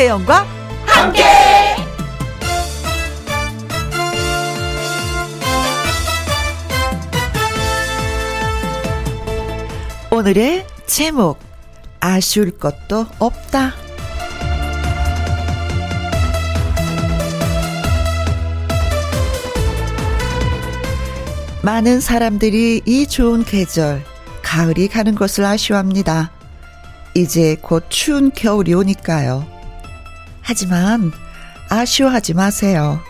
[0.00, 0.46] 김혜영과
[0.86, 1.22] 함께.
[10.10, 11.38] 오늘의 제목
[12.00, 13.74] 아쉬울 것도 없다.
[21.60, 24.02] 많은 사람들이 이 좋은 계절,
[24.40, 26.30] 가을이 가는 것을 아쉬워합니다.
[27.14, 29.59] 이제 곧 추운 겨울이 오니까요.
[30.42, 31.12] 하지만
[31.68, 33.00] 아쉬워하지 마세요.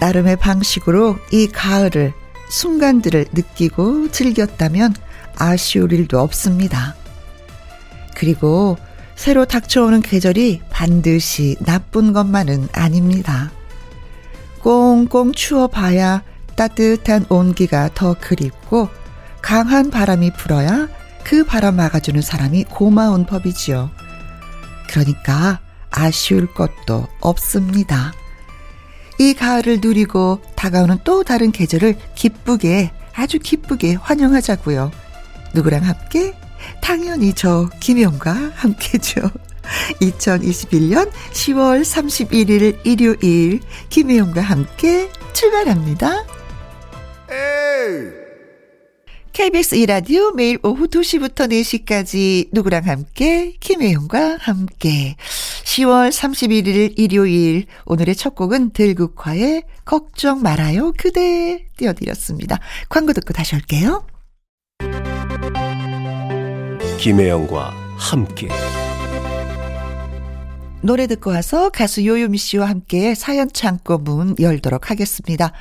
[0.00, 2.12] 나름의 방식으로 이 가을을,
[2.50, 4.94] 순간들을 느끼고 즐겼다면
[5.36, 6.94] 아쉬울 일도 없습니다.
[8.14, 8.76] 그리고
[9.14, 13.50] 새로 닥쳐오는 계절이 반드시 나쁜 것만은 아닙니다.
[14.60, 16.22] 꽁꽁 추워봐야
[16.56, 18.88] 따뜻한 온기가 더 그립고
[19.42, 20.88] 강한 바람이 불어야
[21.24, 23.90] 그 바람 막아주는 사람이 고마운 법이지요.
[24.88, 28.12] 그러니까 아쉬울 것도 없습니다.
[29.18, 34.92] 이 가을을 누리고 다가오는 또 다른 계절을 기쁘게 아주 기쁘게 환영하자고요.
[35.54, 36.34] 누구랑 함께?
[36.80, 39.30] 당연히 저 김영과 함께죠.
[40.00, 46.24] 2021년 10월 31일 일요일 김혜영과 함께 출발합니다.
[47.30, 48.28] 에이.
[49.32, 55.16] KBS 이라디오 매일 오후 2시부터 4시까지 누구랑 함께 김혜영과 함께
[55.68, 62.58] 10월 31일 일요일 오늘의 첫 곡은 들국화의 걱정 말아요 그대 띄워드렸습니다.
[62.88, 64.06] 광고 듣고 다시 올게요.
[66.98, 68.48] 김혜영과 함께
[70.80, 75.52] 노래 듣고 와서 가수 요요미 씨와 함께 사연 창고 문 열도록 하겠습니다.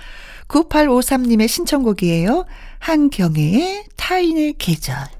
[0.47, 2.45] 9853님의 신청곡이에요.
[2.79, 5.16] 한경애의 타인의 계절.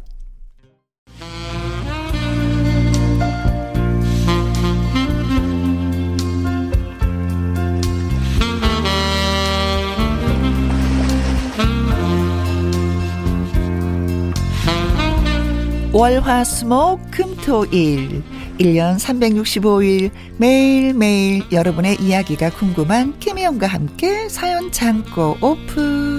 [15.94, 18.22] 월화수목 금토일.
[18.60, 26.17] 1년 365일 매일매일 여러분의 이야기가 궁금한 김혜영과 함께 사연 창고 오픈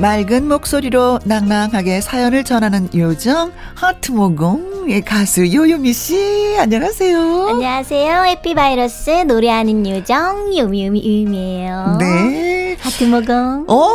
[0.00, 7.48] 맑은 목소리로 낭낭하게 사연을 전하는 요정 하트모공의 가수 요요미 씨 안녕하세요.
[7.48, 8.24] 안녕하세요.
[8.24, 11.98] 해피바이러스 노래하는 요정 요미요미 유미예요.
[12.00, 12.76] 네.
[12.80, 13.66] 하트모공.
[13.68, 13.90] 오.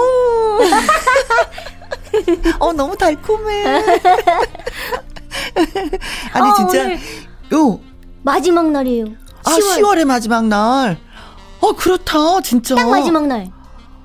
[2.59, 3.65] 어 너무 달콤해.
[6.33, 6.91] 아니 어, 진짜
[7.53, 7.79] 요
[8.23, 9.05] 마지막 날이에요.
[9.05, 9.15] 10월.
[9.45, 10.97] 아 10월의 마지막 날.
[11.59, 12.75] 어 그렇다 진짜.
[12.75, 13.51] 딱 마지막 날.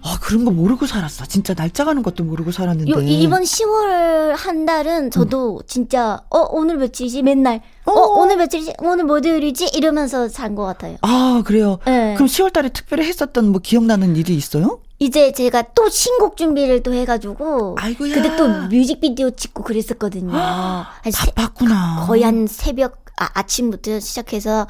[0.07, 1.25] 아, 그런 거 모르고 살았어.
[1.25, 2.91] 진짜 날짜 가는 것도 모르고 살았는데.
[2.91, 5.63] 요, 이번 10월 한 달은 저도 음.
[5.67, 7.23] 진짜, 어, 오늘 며칠이지?
[7.23, 8.75] 맨날, 어, 어 오늘 며칠이지?
[8.83, 9.71] 오늘 뭐요일이지?
[9.75, 10.99] 이러면서 산 것 같아요.
[11.01, 11.79] 아, 그래요?
[11.87, 12.15] 네.
[12.15, 14.81] 그럼 10월 달에 특별히 했었던 뭐 기억나는 일이 있어요?
[14.99, 17.77] 이제 제가 또 신곡 준비를 또 해가지고.
[17.81, 18.15] 아이고야.
[18.15, 20.31] 근데 또 뮤직비디오 찍고 그랬었거든요.
[20.35, 22.05] 아, 바빴구나.
[22.07, 24.67] 거의 한 새벽, 아, 아침부터 시작해서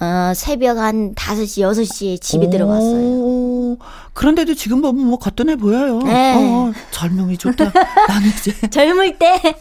[0.00, 3.00] 어, 새벽 한 5시, 6시에 집에 오, 들어갔어요.
[4.12, 5.98] 그런데도 지금 보면 뭐 거뜬해 보여요.
[6.00, 6.34] 네.
[6.36, 7.64] 어, 젊음이 좋다.
[8.08, 8.52] 나는 이제.
[8.68, 9.56] 젊을 때.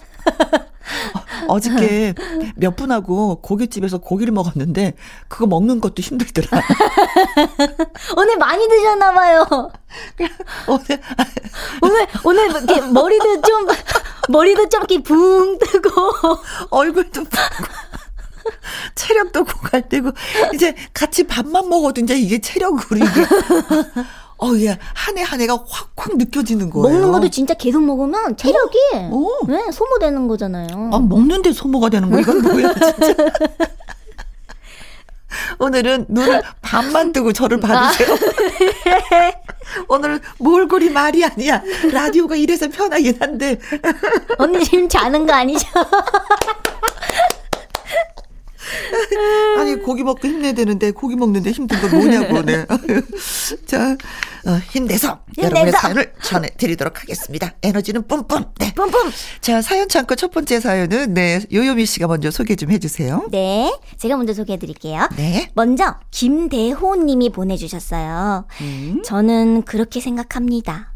[1.47, 2.14] 어, 저께
[2.56, 4.94] 몇 분하고 고깃집에서 고기를 먹었는데
[5.28, 6.62] 그거 먹는 것도 힘들더라.
[8.18, 9.47] 오늘 많이 드셨나 봐요.
[10.68, 11.02] 오늘
[11.81, 13.68] 오늘 오늘 이렇게 머리도 좀
[14.30, 15.91] 머리도 좀 이렇게 붕 뜨고
[16.70, 17.31] 얼굴도 붕.
[18.95, 20.11] 체력도 고갈되고
[20.53, 23.05] 이제 같이 밥만 먹어도 이제 이게 체력으로 이게
[24.41, 24.77] 어, 예.
[24.93, 26.97] 한 해 한 해가 확확 느껴지는 거예요.
[26.97, 29.09] 먹는 것도 진짜 계속 먹으면 체력이 어?
[29.11, 29.46] 어.
[29.47, 30.67] 네, 소모되는 거잖아요.
[30.93, 33.16] 아, 먹는데 소모가 되는 거 이건 뭐야, 진짜.
[35.59, 38.17] 오늘은 눈을 반만 뜨고 저를 봐주세요.
[39.87, 41.61] 오늘은 몰골이 말이 아니야.
[41.91, 43.59] 라디오가 이래서 편하긴 한데.
[44.37, 45.67] 언니 지금 자는 거 아니죠?
[49.57, 52.66] 아니 고기 먹고 힘내야 되는데 고기 먹는데 힘든 건 뭐냐고 네.
[53.66, 53.95] 자
[54.45, 57.53] 어, 힘내서, 힘내서 여러분의 사연을 전해드리도록 하겠습니다.
[57.61, 58.45] 에너지는 뿜뿜.
[58.59, 58.73] 네.
[58.73, 59.11] 뿜뿜.
[59.41, 63.27] 자 사연 창고 첫 번째 사연은 네 요요미 씨가 먼저 소개 좀 해주세요.
[63.31, 65.09] 네, 제가 먼저 소개해드릴게요.
[65.17, 65.49] 네.
[65.55, 68.45] 먼저 김대호님이 보내주셨어요.
[68.61, 69.01] 음.
[69.03, 70.93] 저는 그렇게 생각합니다.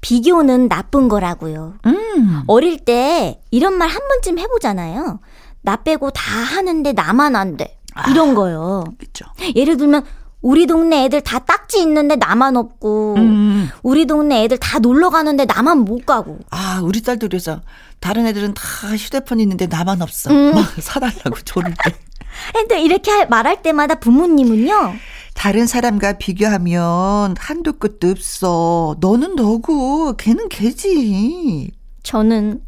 [0.00, 1.74] 비교는 나쁜 거라고요.
[1.86, 2.42] 음.
[2.48, 5.20] 어릴 때 이런 말 한 번쯤 해보잖아요.
[5.62, 7.78] 나 빼고 다 하는데 나만 안 돼.
[8.10, 8.84] 이런 아, 거요.
[9.02, 9.24] 있죠.
[9.54, 10.04] 예를 들면
[10.42, 13.70] 우리 동네 애들 다 딱지 있는데 나만 없고 음.
[13.82, 17.60] 우리 동네 애들 다 놀러 가는데 나만 못 가고 아 우리 딸도 그래서
[18.00, 18.62] 다른 애들은 다
[18.96, 20.52] 휴대폰 있는데 나만 없어 음.
[20.54, 21.94] 막 사달라고 조를 때
[22.54, 24.94] 근데 이렇게 말할 때마다 부모님은요
[25.34, 31.70] 다른 사람과 비교하면 한도 끝도 없어 너는 너고 걔는 걔지
[32.02, 32.62] 저는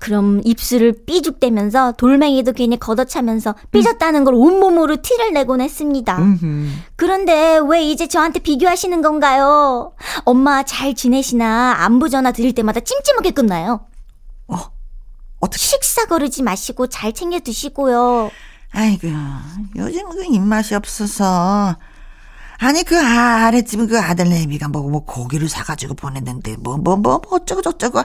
[0.00, 6.18] 그럼 입술을 삐죽대면서 돌멩이도 괜히 걷어차면서 삐졌다는 걸 온몸으로 티를 내곤 했습니다.
[6.96, 9.92] 그런데 왜 이제 저한테 비교하시는 건가요?
[10.24, 13.86] 엄마 잘 지내시나 안부 전화 드릴 때마다 찜찜하게 끝나요.
[14.48, 14.56] 어,
[15.38, 15.62] 어떻게?
[15.62, 18.30] 식사 거르지 마시고 잘 챙겨 드시고요.
[18.72, 19.08] 아이고,
[19.76, 21.76] 요즘 그 입맛이 없어서.
[22.62, 27.20] 아니 그 아랫집은 그 아들 내미가 뭐, 뭐 고기를 사가지고 보냈는데 뭐 뭐 뭐 뭐,
[27.24, 28.02] 뭐, 어쩌고 저쩌고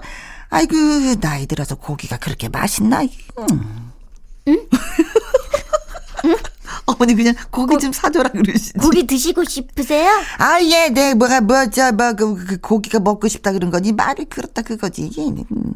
[0.50, 0.76] 아이고
[1.22, 3.02] 나이 들어서 고기가 그렇게 맛있나?
[3.02, 3.92] 음.
[4.48, 4.68] 응?
[6.26, 6.36] 응?
[6.88, 8.74] 어머니 그냥 고기 고, 좀 사줘라 그러시지.
[8.74, 10.12] 고기 드시고 싶으세요?
[10.38, 14.62] 아 예, 네 뭐가 뭐저 뭐 그 그 고기가 먹고 싶다 그런 거니 말이 그렇다
[14.62, 15.10] 그거지.
[15.18, 15.74] 음.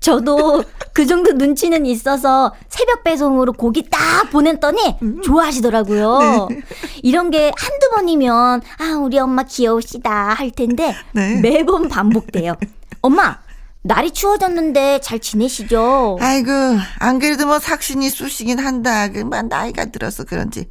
[0.00, 5.22] 저도 그 정도 눈치는 있어서 새벽 배송으로 고기 딱 보냈더니 음.
[5.22, 6.48] 좋아하시더라고요.
[6.50, 6.62] 네.
[7.02, 11.36] 이런 게 한두 번이면 아 우리 엄마 귀여우시다 할 텐데 네.
[11.40, 12.54] 매번 반복돼요.
[13.02, 13.38] 엄마
[13.82, 16.18] 날이 추워졌는데 잘 지내시죠?
[16.20, 16.50] 아이고,
[16.98, 19.08] 안 그래도 뭐 삭신이 쑤시긴 한다.
[19.08, 20.68] 그만 나이가 들어서 그런지.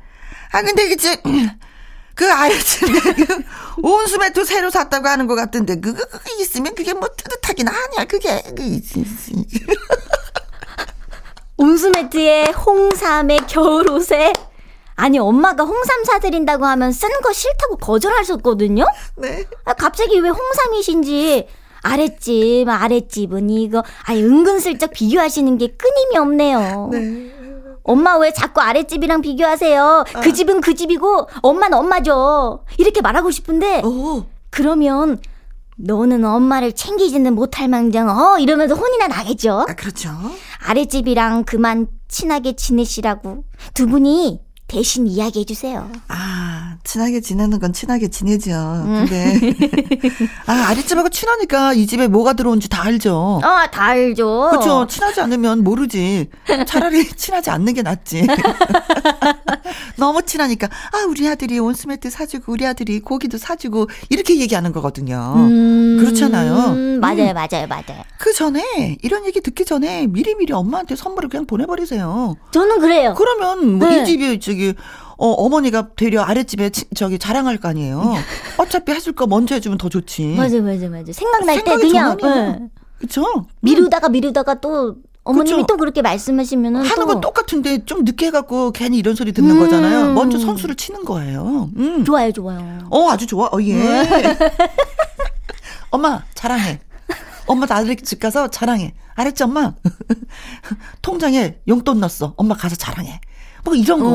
[0.52, 1.18] 아, 근데 그치,
[2.16, 3.44] 그 아이친데 그
[3.82, 8.42] 온수매트 새로 샀다고 하는 것 같은데, 그거, 그거 있으면 그게 뭐 뜨뜻하긴 하냐, 그게.
[8.56, 8.80] 그
[11.58, 14.32] 온수매트에 홍삼에 겨울옷에
[14.96, 18.86] 아니 엄마가 홍삼 사드린다고 하면 쓰는 거 싫다고 거절하셨거든요.
[19.18, 19.46] 네.
[19.66, 21.48] 아, 갑자기 왜 홍삼이신지
[21.82, 26.90] 아랫집, 아랫집은 이거, 아니, 은근슬쩍 비교하시는 게 끊임이 없네요.
[26.92, 27.32] 네.
[27.84, 30.06] 엄마 왜 자꾸 아랫집이랑 비교하세요?
[30.14, 30.20] 아.
[30.22, 32.64] 그 집은 그 집이고, 엄마는 엄마죠.
[32.78, 34.26] 이렇게 말하고 싶은데, 오.
[34.50, 35.20] 그러면,
[35.82, 38.38] 너는 엄마를 챙기지는 못할 망정, 어?
[38.38, 39.66] 이러면서 혼이나 나겠죠?
[39.68, 40.10] 아, 그렇죠.
[40.68, 43.46] 아랫집이랑 그만 친하게 지내시라고.
[43.74, 45.90] 두 분이 대신 이야기해 주세요.
[46.10, 46.49] 아,
[46.84, 48.52] 친하게 지내는 건 친하게 지내죠.
[48.52, 49.06] 음.
[49.08, 49.56] 근데
[50.48, 53.40] 아, 아랫집하고 친하니까 이 집에 뭐가 들어온지 다 알죠.
[53.44, 54.48] 아, 다 알죠.
[54.52, 54.88] 그렇죠.
[54.88, 56.30] 친하지 않으면 모르지.
[56.66, 58.26] 차라리 친하지 않는 게 낫지.
[59.98, 65.34] 너무 친하니까 아, 우리 아들이 온스매트 사주고 우리 아들이 고기도 사주고 이렇게 얘기하는 거거든요.
[65.36, 66.54] 음, 그렇잖아요.
[66.74, 68.04] 음, 맞아요, 맞아요, 맞아요.
[68.18, 72.36] 그 전에 이런 얘기 듣기 전에 미리미리 엄마한테 선물을 그냥 보내버리세요.
[72.52, 73.14] 저는 그래요.
[73.18, 74.04] 그러면 뭐이 네.
[74.06, 74.74] 집에 저기
[75.20, 78.16] 어, 어머니가 되려 아랫집에 치, 저기 자랑할 거 아니에요.
[78.58, 80.36] 어차피 해줄 거 먼저 해주면 더 좋지.
[80.38, 81.12] 맞아, 맞아, 맞아.
[81.12, 82.18] 생각날 때 그냥.
[82.18, 82.60] 네.
[82.98, 83.24] 그쵸?
[83.60, 84.96] 미루다가 미루다가 또
[85.26, 85.68] 어머님이 그쵸?
[85.68, 89.60] 또 그렇게 말씀하시면은 하는 건 똑같은데 좀 늦게 해갖고 괜히 이런 소리 듣는 음.
[89.60, 90.14] 거잖아요.
[90.14, 91.70] 먼저 선수를 치는 거예요.
[91.76, 92.06] 음.
[92.06, 92.80] 좋아요, 좋아요.
[92.90, 93.48] 어, 아주 좋아.
[93.48, 93.76] 어, 예.
[93.76, 94.38] 네.
[95.92, 96.80] 엄마 자랑해.
[97.46, 98.94] 엄마 나들 집 가서 자랑해.
[99.16, 99.74] 알았지 엄마?
[101.02, 102.34] 통장에 용돈 넣었어.
[102.38, 103.20] 엄마 가서 자랑해.
[103.66, 104.06] 뭐 이런 거.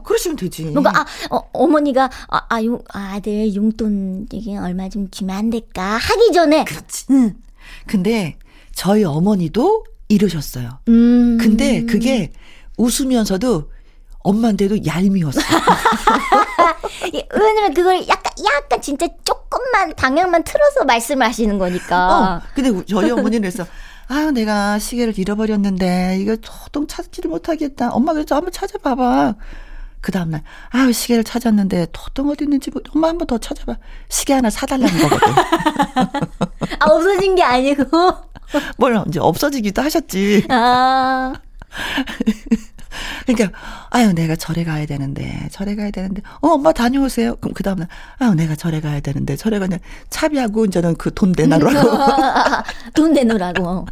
[0.00, 0.02] 어.
[0.02, 0.64] 그러시면 되지.
[0.64, 5.96] 뭔가 아 어, 어머니가 아, 아 용, 아들 용돈 이게 얼마 좀 주면 안 될까
[5.96, 6.64] 하기 전에.
[6.64, 7.06] 그렇지.
[7.10, 7.34] 응.
[7.86, 8.36] 근데
[8.74, 10.78] 저희 어머니도 이러셨어요.
[10.88, 11.38] 음.
[11.40, 12.32] 근데 그게
[12.76, 13.70] 웃으면서도
[14.22, 15.40] 엄마인데도 얄미웠어.
[17.34, 22.36] 왜냐면 그걸 약간 약간 진짜 조금만 방향만 틀어서 말씀을 하시는 거니까.
[22.36, 23.66] 어, 근데 저희 어머니는 그래서
[24.08, 27.90] 아, 내가 시계를 잃어버렸는데 이거 도통 찾지를 못하겠다.
[27.92, 29.36] 엄마 그래서 한번 찾아봐봐.
[30.00, 33.76] 그 다음날 아 시계를 찾았는데 도통 어디 있는지 엄마 한 번 더 찾아봐.
[34.08, 35.34] 시계 하나 사달라는 거거든.
[36.80, 37.84] 아 없어진 게 아니고.
[38.78, 40.46] 몰라 이제 없어지기도 하셨지.
[40.48, 41.34] 아.
[43.26, 43.56] 그러니까
[43.90, 47.36] 아유 내가 절에 가야 되는데 절에 가야 되는데 어 엄마 다녀오세요.
[47.36, 47.86] 그럼 그 다음날
[48.18, 49.76] 아유 내가 절에 가야 되는데 절에 가냐
[50.10, 51.90] 차비하고 이제는 그 돈 내놔라고.
[52.94, 53.86] 돈 내놓으라고.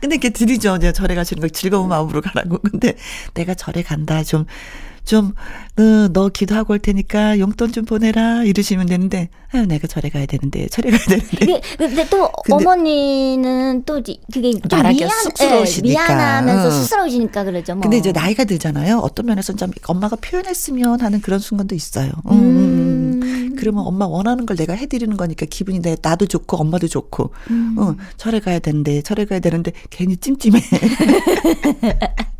[0.00, 0.76] 근데 이렇게 드리죠.
[0.76, 2.58] 이제 절에 가시는 거 즐거운 마음으로 가라고.
[2.58, 2.96] 근데
[3.34, 4.22] 내가 절에 간다.
[4.22, 4.44] 좀,
[5.04, 5.32] 좀,
[5.78, 8.44] 어, 너 기도하고 올 테니까 용돈 좀 보내라.
[8.44, 11.60] 이러시면 되는데, 아유, 내가 절에 가야 되는데, 절에 가야 되는데.
[11.76, 14.96] 근데, 또 근데 어머니는 또 그게 좀 미안.
[14.96, 16.70] 예, 미안하면서 어.
[16.70, 17.74] 쑥스러우시니까 그러죠.
[17.74, 17.82] 뭐.
[17.82, 18.98] 근데 이제 나이가 들잖아요.
[18.98, 22.10] 어떤 면에서는 좀 엄마가 표현했으면 하는 그런 순간도 있어요.
[22.30, 22.32] 음.
[22.32, 23.20] 음.
[23.22, 23.56] 음.
[23.56, 27.76] 그러면 엄마 원하는 걸 내가 해드리는 거니까 기분이 내 나도 좋고 엄마도 좋고 음.
[27.78, 30.60] 어 절에 가야 되는데 절에 가야 되는데 괜히 찜찜해.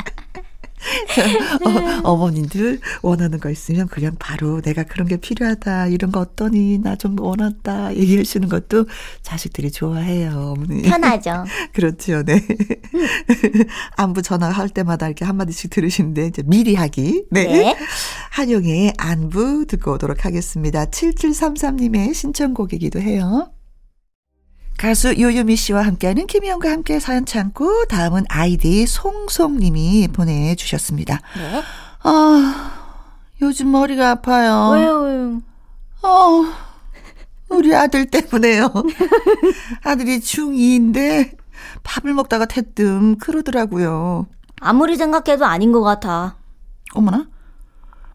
[2.02, 5.88] 어, 머님들 원하는 거 있으면 그냥 바로 내가 그런 게 필요하다.
[5.88, 6.78] 이런 거 어떠니?
[6.78, 7.94] 나 좀 원한다.
[7.94, 8.86] 얘기해 주는 것도
[9.22, 10.54] 자식들이 좋아해요.
[10.56, 10.82] 어머니.
[10.82, 11.44] 편하죠.
[11.74, 12.22] 그렇죠.
[12.22, 12.40] 네.
[13.96, 17.24] 안부 전화할 때마다 이렇게 한 마디씩 들으시는데 이제 미리 하기.
[17.30, 17.44] 네.
[17.44, 17.76] 네.
[18.30, 20.86] 한용의 안부 듣고 오도록 하겠습니다.
[20.86, 23.53] 7733님의 신청곡이기도 해요.
[24.78, 31.20] 가수 요요미 씨와 함께하는 김희영과 함께 사연 참고 다음은 아이디 송송님이 보내주셨습니다.
[31.36, 31.62] 네?
[32.02, 32.70] 아
[33.40, 34.70] 요즘 머리가 아파요.
[34.74, 35.00] 왜요?
[35.00, 35.42] 왜요?
[36.02, 36.44] 어
[37.48, 38.72] 우리 아들 때문에요.
[39.84, 41.36] 아들이 중2인데
[41.82, 44.26] 밥을 먹다가 대뜸 그러더라고요.
[44.60, 46.36] 아무리 생각해도 아닌 것 같아.
[46.94, 47.28] 어머나?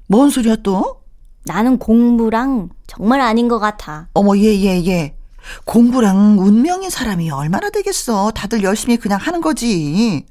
[0.08, 1.02] 뭔 소리야 또?
[1.46, 4.08] 나는 공부랑 정말 아닌 것 같아.
[4.14, 5.16] 어머, 예, 예, 예.
[5.66, 8.32] 공부랑 운명인 사람이 얼마나 되겠어.
[8.32, 10.26] 다들 열심히 그냥 하는 거지.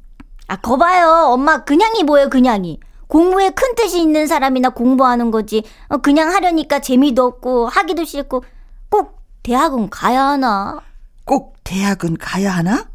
[0.46, 1.28] 아, 거봐요.
[1.32, 2.80] 엄마, 그냥이 뭐예요, 그냥이.
[3.06, 5.62] 공부에 큰 뜻이 있는 사람이나 공부하는 거지.
[5.88, 8.44] 어, 그냥 하려니까 재미도 없고, 하기도 싫고,
[8.88, 10.80] 꼭 대학은 가야 하나?
[11.24, 12.88] 꼭 대학은 가야 하나?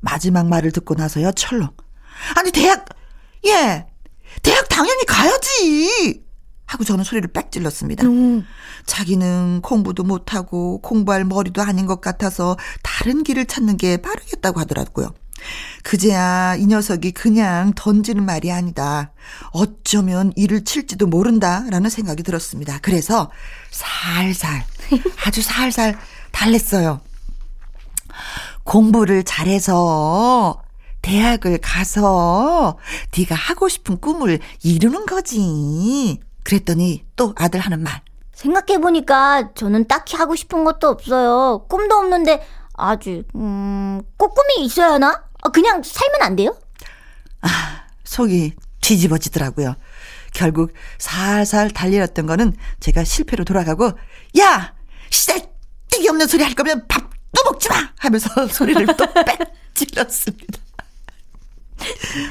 [0.00, 1.70] 마지막 말을 듣고 나서야 철렁.
[2.36, 2.86] 아니, 대학,
[3.46, 3.86] 예,
[4.42, 6.22] 대학 당연히 가야지!
[6.70, 8.06] 하고 저는 소리를 빽 질렀습니다.
[8.06, 8.46] 음.
[8.86, 15.12] 자기는 공부도 못하고 공부할 머리도 아닌 것 같아서 다른 길을 찾는 게 빠르겠다고 하더라고요.
[15.82, 19.10] 그제야 이 녀석이 그냥 던지는 말이 아니다.
[19.50, 22.78] 어쩌면 일을 칠지도 모른다라는 생각이 들었습니다.
[22.82, 23.32] 그래서
[23.72, 24.64] 살살,
[25.26, 25.98] 아주 살살
[26.30, 27.00] 달랬어요.
[28.62, 30.62] 공부를 잘해서
[31.02, 32.78] 대학을 가서
[33.18, 36.20] 네가 하고 싶은 꿈을 이루는 거지.
[36.50, 38.02] 그랬더니 또 아들 하는 말.
[38.32, 41.66] 생각해보니까 저는 딱히 하고 싶은 것도 없어요.
[41.68, 45.22] 꿈도 없는데 아주, 음, 꼭 꿈이 있어야 하나?
[45.42, 46.56] 아, 그냥 살면 안 돼요?
[47.42, 47.48] 아,
[48.02, 49.76] 속이 뒤집어지더라고요.
[50.34, 53.92] 결국 살살 달려왔던 거는 제가 실패로 돌아가고,
[54.40, 54.74] 야!
[55.10, 57.92] 씨떼기 없는 소리 할 거면 밥도 먹지 마!
[57.98, 59.38] 하면서 소리를 또 빽
[59.74, 60.58] 찔렀습니다.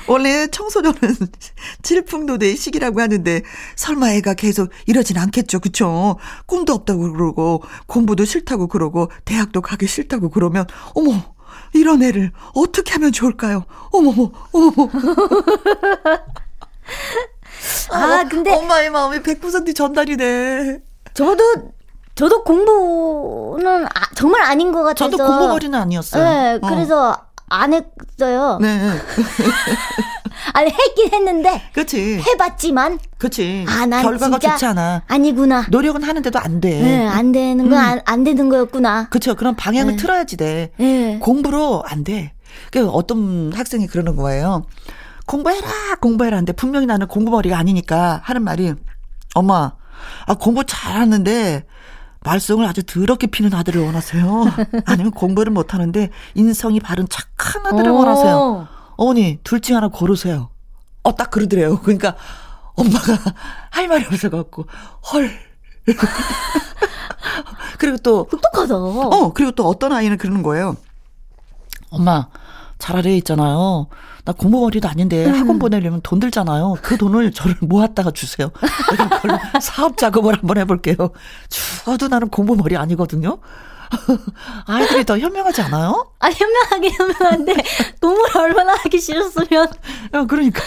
[0.08, 1.00] 원래 청소년은
[1.84, 3.42] 질풍노도의 시기라고 하는데
[3.76, 5.60] 설마 애가 계속 이러진 않겠죠.
[5.60, 6.18] 그쵸?
[6.46, 10.66] 꿈도 없다고 그러고 공부도 싫다고 그러고 대학도 가기 싫다고 그러면
[10.96, 11.34] 어머
[11.74, 13.66] 이런 애를 어떻게 하면 좋을까요?
[13.92, 14.90] 어머머 어머머
[17.92, 20.80] 아 근데 엄마의 마음이 100% 전달이네.
[21.14, 21.74] 저도
[22.16, 26.24] 저도 공부는 아, 정말 아닌 것 같아서 저도 공부머리는 아니었어요.
[26.24, 27.29] 네, 그래서 어.
[27.50, 28.58] 안 했어요.
[28.62, 28.80] 네.
[30.54, 31.62] 아니 했긴 했는데.
[31.74, 32.22] 그렇지.
[32.26, 33.00] 해봤지만.
[33.18, 33.66] 그렇지.
[33.68, 35.04] 아, 난 결과가 좋지 않아.
[35.08, 35.66] 아니구나.
[35.70, 36.82] 노력은 하는데도 안 돼.
[36.82, 38.02] 네, 안 되는 건안 음.
[38.06, 39.10] 안 되는 거였구나.
[39.10, 39.36] 그렇죠.
[39.36, 39.98] 그럼 방향을 네.
[39.98, 40.72] 틀어야지 돼.
[40.78, 41.20] 네.
[41.20, 42.34] 공부로 안 돼.
[42.72, 44.66] 그 어떤 학생이 그러는 거예요.
[45.26, 45.68] 공부해라,
[46.02, 46.38] 공부해라.
[46.38, 48.74] 근데 분명히 나는 공부머리가 아니니까 하는 말이
[49.36, 49.74] 엄마,
[50.26, 51.66] 아 공부 잘하는데
[52.22, 54.46] 말썽을 아주 더럽게 피는 아들을 원하세요?
[54.86, 58.68] 아니면 공부를 못하는데 인성이 바른 착한 아들을 원하세요?
[58.98, 60.50] 어머니, 둘 중 하나 고르세요.
[61.04, 61.80] 어, 딱 그러더래요.
[61.80, 62.16] 그러니까
[62.76, 63.18] 엄마가
[63.72, 64.66] 할 말이 없어갖고,
[65.14, 65.32] 헐.
[67.78, 68.28] 그리고 또.
[68.30, 68.76] 똑똑하다.
[68.76, 70.76] 어, 그리고 또 어떤 아이는 그러는 거예요.
[71.90, 72.28] 엄마,
[72.80, 73.88] 차라리 있잖아요.
[74.26, 75.36] 나 공부머리도 아닌데 음.
[75.36, 76.78] 학원 보내려면 돈 들잖아요.
[76.82, 78.50] 그 돈을 저를 모았다가 주세요.
[78.52, 80.96] 그걸로 사업 작업을 한번 해볼게요.
[81.50, 83.38] 죽어도 나는 공부머리 아니거든요.
[84.68, 86.12] 아이들이 더 현명하지 않아요?
[86.20, 87.56] 아, 현명하게 현명한데,
[88.00, 89.68] 동물 얼마나 하기 싫었으면.
[90.14, 90.62] 야, 그러니까.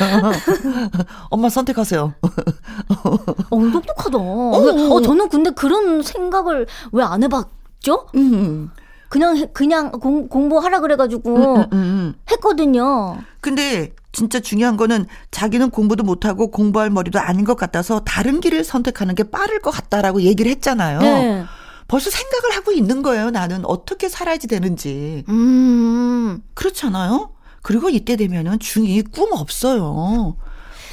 [1.30, 2.14] 엄마 선택하세요.
[2.20, 4.18] 어, 똑똑하다.
[4.18, 4.50] 어,
[4.90, 8.08] 어, 저는 근데 그런 생각을 왜 안 해봤죠?
[8.16, 8.70] 음.
[9.12, 12.14] 그냥 그냥 공, 공부하라 그래가지고 음, 음, 음, 음.
[12.30, 13.18] 했거든요.
[13.42, 19.14] 근데 진짜 중요한 거는 자기는 공부도 못하고 공부할 머리도 아닌 것 같아서 다른 길을 선택하는
[19.14, 21.00] 게 빠를 것 같다라고 얘기를 했잖아요.
[21.00, 21.44] 네.
[21.88, 23.28] 벌써 생각을 하고 있는 거예요.
[23.28, 25.24] 나는 어떻게 살아야지 되는지.
[25.28, 26.42] 음.
[26.54, 27.34] 그렇잖아요.
[27.60, 30.38] 그리고 이때 되면은 중2 꿈 없어요.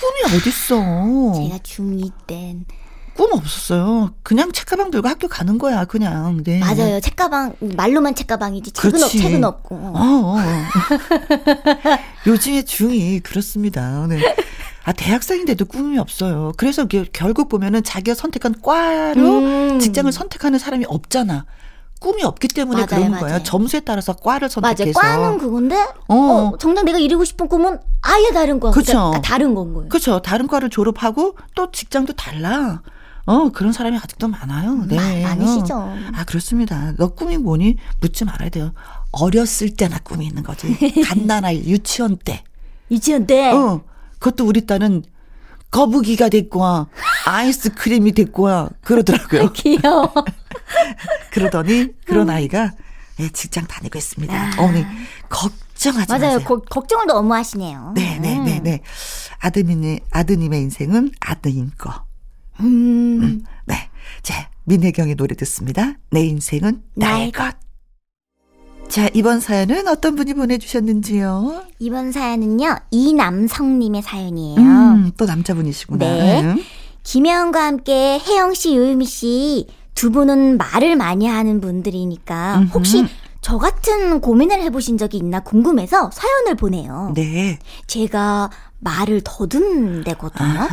[0.02, 1.42] 꿈이 어딨어.
[1.42, 2.66] 제가 중2 땐
[3.14, 4.12] 꿈 없었어요.
[4.24, 6.44] 그냥 책가방 들고 학교 가는 거야, 그냥.
[6.44, 6.60] 네.
[6.60, 7.00] 맞아요.
[7.00, 8.72] 책가방, 말로만 책가방이지.
[8.72, 9.76] 책은, 없, 책은 없고.
[9.76, 10.38] 어, 어.
[12.28, 14.08] 요즘에 중이 그렇습니다.
[14.08, 14.36] 네.
[14.86, 16.54] 아, 대학생인데도 꿈이 없어요.
[16.58, 19.80] 그래서 결국 보면은 자기가 선택한 과로 음.
[19.80, 21.46] 직장을 선택하는 사람이 없잖아.
[22.00, 23.26] 꿈이 없기 때문에 맞아요, 그런 맞아요.
[23.26, 23.44] 거예요.
[23.44, 25.00] 점수에 따라서 과를 선택해서.
[25.00, 25.22] 맞아요.
[25.22, 25.76] 과는 그건데
[26.08, 26.16] 어.
[26.16, 28.72] 어 정작 내가 이루고 싶은 꿈은 아예 다른 거.
[28.72, 28.94] 그렇죠.
[28.94, 29.90] 그러니까 다른 건 거예요.
[29.90, 30.22] 그렇죠.
[30.22, 32.82] 다른 과를 졸업하고 또 직장도 달라.
[33.30, 34.86] 어, 그런 사람이 아직도 많아요.
[34.88, 35.22] 네.
[35.22, 35.76] 많으시죠.
[35.78, 35.96] 어.
[36.14, 36.94] 아, 그렇습니다.
[36.98, 37.76] 너 꿈이 뭐니?
[38.02, 38.74] 묻지 말아야 돼요.
[39.12, 40.76] 어렸을 때나 꿈이 있는 거지.
[41.06, 42.44] 갓난아이, 유치원 때.
[42.90, 43.52] 유치원 때?
[43.52, 43.84] 어.
[44.18, 45.04] 그것도 우리 딸은
[45.70, 46.88] 거북이가 됐고
[47.28, 49.54] 아이스크림이 됐고 그러더라고요.
[49.54, 50.12] 귀여워.
[51.30, 52.72] 그러더니 그런 아이가
[53.20, 54.34] 예, 직장 다니고 있습니다.
[54.34, 54.52] 아.
[54.58, 54.84] 어머니
[55.30, 56.34] 걱정하지 맞아요.
[56.34, 56.48] 마세요.
[56.48, 57.92] 고, 걱정을 너무 하시네요.
[57.96, 58.80] 네, 네, 네, 네.
[59.38, 62.09] 아드님의 아드님의 인생은 아드님 거.
[62.60, 63.20] 음.
[63.24, 63.44] 음.
[63.66, 63.76] 네.
[64.22, 65.94] 자, 민혜경의 노래 듣습니다.
[66.12, 67.56] 내 인생은 나의 것.
[68.88, 71.64] 자, 이번 사연은 어떤 분이 보내주셨는지요?
[71.78, 74.60] 이번 사연은요, 이남성님의 사연이에요.
[74.60, 76.06] 음, 또 남자분이시구나.
[76.06, 76.42] 네.
[76.42, 76.58] 음.
[77.04, 83.06] 김혜영과 함께 혜영씨, 요유미씨, 두 분은 말을 많이 하는 분들이니까, 혹시
[83.42, 87.14] 저 같은 고민을 해보신 적이 있나 궁금해서 사연을 보내요.
[87.16, 87.60] 네.
[87.88, 88.50] 제가
[88.80, 90.68] 말을 더듬대거든요.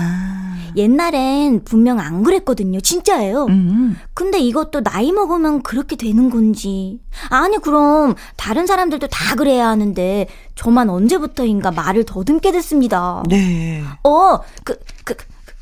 [0.77, 2.81] 옛날엔 분명 안 그랬거든요.
[2.81, 3.47] 진짜예요.
[3.47, 3.97] 음.
[4.15, 7.01] 근데 이것도 나이 먹으면 그렇게 되는 건지.
[7.31, 13.23] 아니, 그럼 다른 사람들도 다 그래야 하는데 저만 언제부터인가 말을 더듬게 됐습니다.
[13.29, 13.83] 네.
[14.05, 15.17] 어, 그, 그,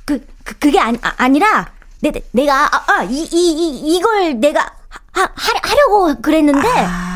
[0.04, 1.70] 그, 그, 그게 아니, 아, 아니라
[2.00, 4.60] 내, 내가, 아, 아, 이, 이, 이, 이걸 내가
[5.12, 5.28] 하, 하,
[5.62, 6.68] 하려고 그랬는데.
[6.68, 7.14] 아.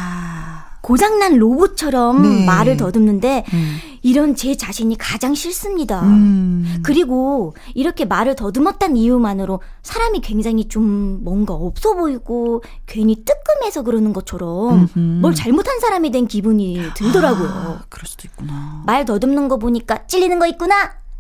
[0.81, 2.47] 고장난 로봇처럼 네.
[2.47, 3.79] 말을 더듬는데 음.
[4.09, 6.01] 이런 제 자신이 가장 싫습니다.
[6.03, 6.79] 음.
[6.83, 14.89] 그리고 이렇게 말을 더듬었단 이유만으로 사람이 굉장히 좀 뭔가 없어 보이고 괜히 뜨끔해서 그러는 것처럼
[14.95, 14.99] 음흠.
[15.21, 17.49] 뭘 잘못한 사람이 된 기분이 들더라고요.
[17.49, 18.83] 아, 그럴 수도 있구나.
[18.87, 20.75] 말 더듬는 거 보니까 찔리는 거 있구나.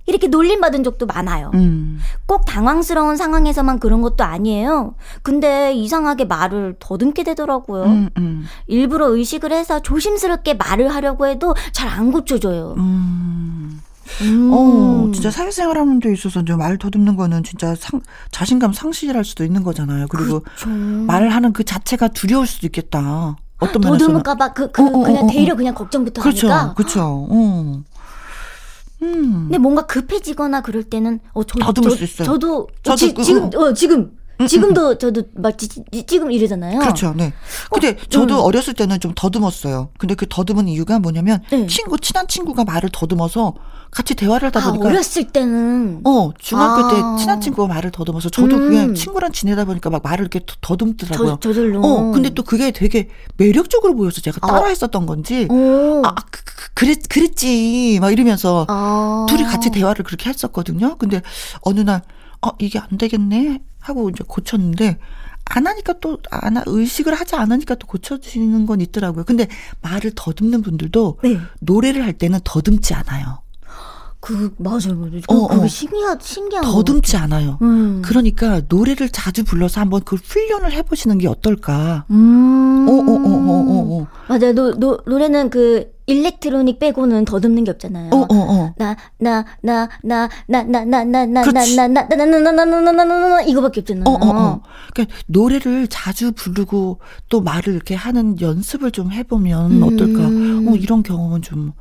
[0.09, 1.51] 이렇게 놀림받은 적도 많아요.
[1.55, 1.99] 음.
[2.27, 4.95] 꼭 당황스러운 상황에서만 그런 것도 아니에요.
[5.23, 7.85] 근데 이상하게 말을 더듬게 되더라고요.
[7.85, 8.45] 음, 음.
[8.67, 12.75] 일부러 의식을 해서 조심스럽게 말을 하려고 해도 잘 안 고쳐져요.
[12.77, 13.81] 음.
[14.23, 14.51] 음.
[14.53, 18.01] 어, 진짜 사회생활 하는 데 있어서 말 더듬는 거는 진짜 상,
[18.31, 20.07] 자신감 상실할 수도 있는 거잖아요.
[20.09, 20.69] 그리고 그렇죠.
[20.69, 23.37] 말을 하는 그 자체가 두려울 수도 있겠다.
[23.59, 26.75] 어떤 더듬을까봐 그, 그, 어, 어, 그냥 어, 어, 대려 그냥 걱정부터 그렇죠, 하니까.
[26.75, 27.27] 그렇죠.
[27.29, 27.83] 어.
[29.03, 29.33] 음.
[29.45, 32.27] 근데 뭔가 급해지거나 그럴 때는 어 저, 더듬을 저, 수 있어요.
[32.27, 34.99] 저도, 저도 지, 그, 지금 어 지금 음, 지금도 음.
[34.99, 36.79] 저도 막 지, 지, 지금 이러잖아요.
[36.79, 37.15] 그렇죠.
[37.17, 37.33] 네.
[37.71, 38.45] 근데 어, 저도 음.
[38.45, 39.91] 어렸을 때는 좀 더듬었어요.
[39.99, 41.67] 근데 그 더듬은 이유가 뭐냐면 네.
[41.67, 43.55] 친구 친한 친구가 말을 더듬어서
[43.91, 46.89] 같이 대화를 하다 아, 보니까 아, 어렸을 때는 어 중학교 아.
[46.91, 48.69] 때 친한 친구가 말을 더듬어서 저도 음.
[48.69, 51.39] 그냥 친구랑 지내다 보니까 막 말을 이렇게 더듬더라고요.
[51.41, 51.81] 저, 저절로.
[51.83, 54.47] 어 근데 또 그게 되게 매력적으로 보여서 제가 아.
[54.47, 56.03] 따라했었던 건지 오.
[56.05, 59.27] 아 그, 그, 그랬 그랬지 막 이러면서 아.
[59.29, 60.97] 둘이 같이 대화를 그렇게 했었거든요.
[60.99, 61.23] 근데
[61.63, 62.03] 어느 날
[62.43, 64.99] 어, 이게 안 되겠네 하고 이제 고쳤는데
[65.45, 69.25] 안 하니까 또안 의식을 하지 않으니까 또 고쳐지는 건 있더라고요.
[69.25, 69.49] 근데
[69.81, 71.39] 말을 더듬는 분들도 네.
[71.61, 73.43] 노래를 할 때는 더듬지 않아요.
[74.21, 75.21] 그 맞아요, 맞아요.
[75.29, 75.67] 어, 어.
[75.69, 77.59] 신기한 신기한 더듬지 않아요.
[77.63, 78.03] 음.
[78.05, 82.05] 그러니까 노래를 자주 불러서 한번 그 훈련을 해보시는 게 어떨까.
[82.11, 82.87] 음.
[82.89, 84.07] 어, 어, 어, 어, 어, 어.
[84.29, 84.53] 맞아요.
[84.55, 88.11] 노, 노, 노래는 그 electronic 빼고는 더듬는 게 없잖아요.
[88.13, 88.75] 어, 어, 어.
[88.77, 92.65] 나, 나, 나, 나, 나, 나, 나, 나, 나, 나, 나, 나, 나, 나, 나,
[92.65, 94.05] 나, 나, 나, 이거밖에 없잖아요.
[94.07, 94.63] 어, 어, 어.
[94.95, 100.25] 그러니까 노래를 자주 부르고 또 말을 이렇게 하는 연습을 좀 해보면 어떨까.
[100.25, 101.73] 어, 이런 경험은 좀.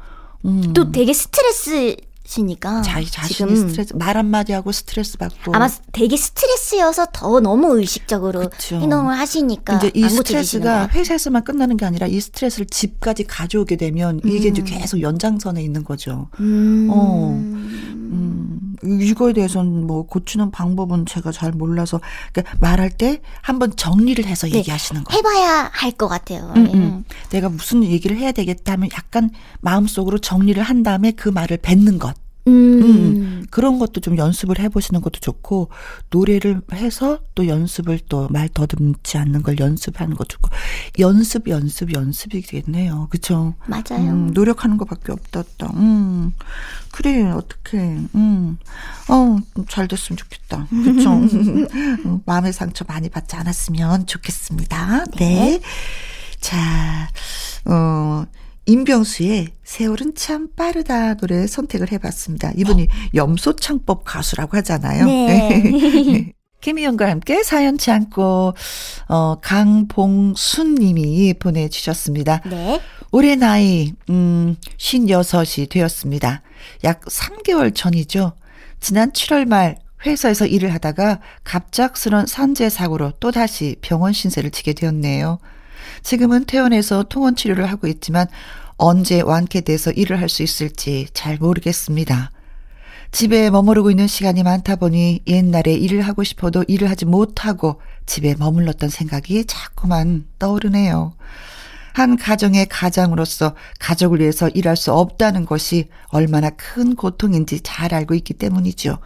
[0.45, 0.73] 음.
[0.73, 1.95] 또 되게 스트레스
[2.27, 8.49] 시니까 자기 자신이 스트레스 말 한마디 하고 스트레스 받고 아마 되게 스트레스여서 더 너무 의식적으로
[8.49, 8.75] 그쵸.
[8.75, 14.29] 행동을 하시니까 이제 이 스트레스가 회사에서만 끝나는 게 아니라 이 스트레스를 집까지 가져오게 되면 음.
[14.29, 16.27] 이게 이제 계속 연장선에 있는 거죠.
[16.41, 16.89] 음.
[16.91, 17.29] 어.
[17.31, 18.75] 음.
[18.83, 21.99] 이거에 대해서는 뭐 고치는 방법은 제가 잘 몰라서
[22.31, 24.57] 그러니까 말할 때 한번 정리를 해서 네.
[24.59, 25.15] 얘기하시는 거.
[25.15, 26.53] 해봐야 할 것 같아요.
[26.55, 27.03] 음, 음.
[27.31, 32.13] 내가 무슨 얘기를 해야 되겠다 하면 약간 마음속으로 정리를 한 다음에 그 말을 뱉는 것.
[32.47, 32.81] 음.
[32.81, 33.45] 음.
[33.49, 35.69] 그런 것도 좀 연습을 해보시는 것도 좋고
[36.09, 40.49] 노래를 해서 또 연습을 또 말 더듬지 않는 걸 연습하는 것도 좋고
[40.99, 43.07] 연습 연습 연습이겠네요.
[43.09, 43.55] 그렇죠?
[43.67, 44.11] 맞아요.
[44.11, 45.43] 음, 노력하는 것밖에 없다.
[45.75, 46.33] 음.
[46.91, 47.77] 그래 어떻게
[48.15, 48.57] 음.
[49.09, 49.37] 어,
[49.69, 50.67] 잘 됐으면 좋겠다.
[50.69, 51.13] 그렇죠?
[51.13, 55.05] 음, 마음의 상처 많이 받지 않았으면 좋겠습니다.
[55.17, 55.59] 네.
[55.59, 55.61] 네.
[56.39, 57.09] 자.
[57.65, 58.25] 어
[58.67, 62.51] 임병수의 세월은 참 빠르다 노래 선택을 해봤습니다.
[62.57, 65.05] 이분이 염소창법 가수라고 하잖아요.
[65.05, 66.33] 네.
[66.59, 68.53] 김희영과 함께 사연치 않고,
[69.07, 72.41] 어, 강봉순 님이 보내 주셨습니다.
[72.49, 72.81] 네.
[73.11, 76.41] 올해 나이, 음, 56이 되었습니다.
[76.83, 78.33] 약 3개월 전이죠.
[78.79, 85.39] 지난 7월 말 회사에서 일을 하다가 갑작스런 산재 사고로 또다시 병원 신세를 지게 되었네요.
[86.03, 88.27] 지금은 퇴원해서 통원 치료를 하고 있지만
[88.77, 92.31] 언제 완쾌돼서 일을 할 수 있을지 잘 모르겠습니다.
[93.11, 98.89] 집에 머무르고 있는 시간이 많다 보니 옛날에 일을 하고 싶어도 일을 하지 못하고 집에 머물렀던
[98.89, 101.13] 생각이 자꾸만 떠오르네요.
[101.93, 108.35] 한 가정의 가장으로서 가족을 위해서 일할 수 없다는 것이 얼마나 큰 고통인지 잘 알고 있기
[108.35, 108.99] 때문이죠.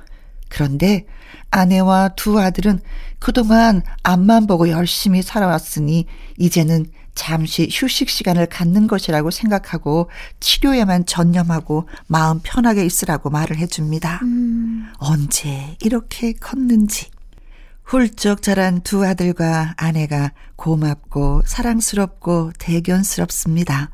[0.51, 1.05] 그런데
[1.49, 2.79] 아내와 두 아들은
[3.19, 6.05] 그동안 앞만 보고 열심히 살아왔으니
[6.37, 10.09] 이제는 잠시 휴식 시간을 갖는 것이라고 생각하고
[10.39, 14.19] 치료에만 전념하고 마음 편하게 있으라고 말을 해줍니다.
[14.23, 14.87] 음.
[14.97, 17.09] 언제 이렇게 컸는지.
[17.83, 23.89] 훌쩍 자란 두 아들과 아내가 고맙고 사랑스럽고 대견스럽습니다.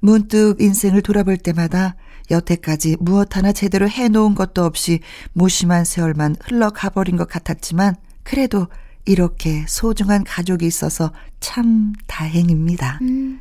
[0.00, 1.96] 문득 인생을 돌아볼 때마다
[2.30, 5.00] 여태까지 무엇 하나 제대로 해놓은 것도 없이
[5.32, 8.68] 무심한 세월만 흘러가버린 것 같았지만 그래도
[9.06, 12.98] 이렇게 소중한 가족이 있어서 참 다행입니다.
[13.02, 13.40] 음.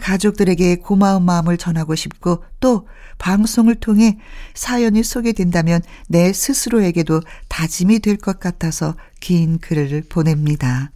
[0.00, 2.86] 가족들에게 고마운 마음을 전하고 싶고 또
[3.16, 4.18] 방송을 통해
[4.54, 10.90] 사연이 소개된다면 내 스스로에게도 다짐이 될 것 같아서 긴 글을 보냅니다.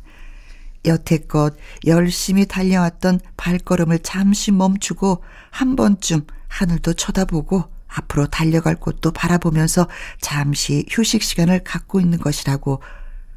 [0.85, 1.55] 여태껏
[1.87, 9.89] 열심히 달려왔던 발걸음을 잠시 멈추고 한 번쯤 하늘도 쳐다보고 앞으로 달려갈 곳도 바라보면서
[10.21, 12.83] 잠시 휴식 시간을 갖고 있는 것이라고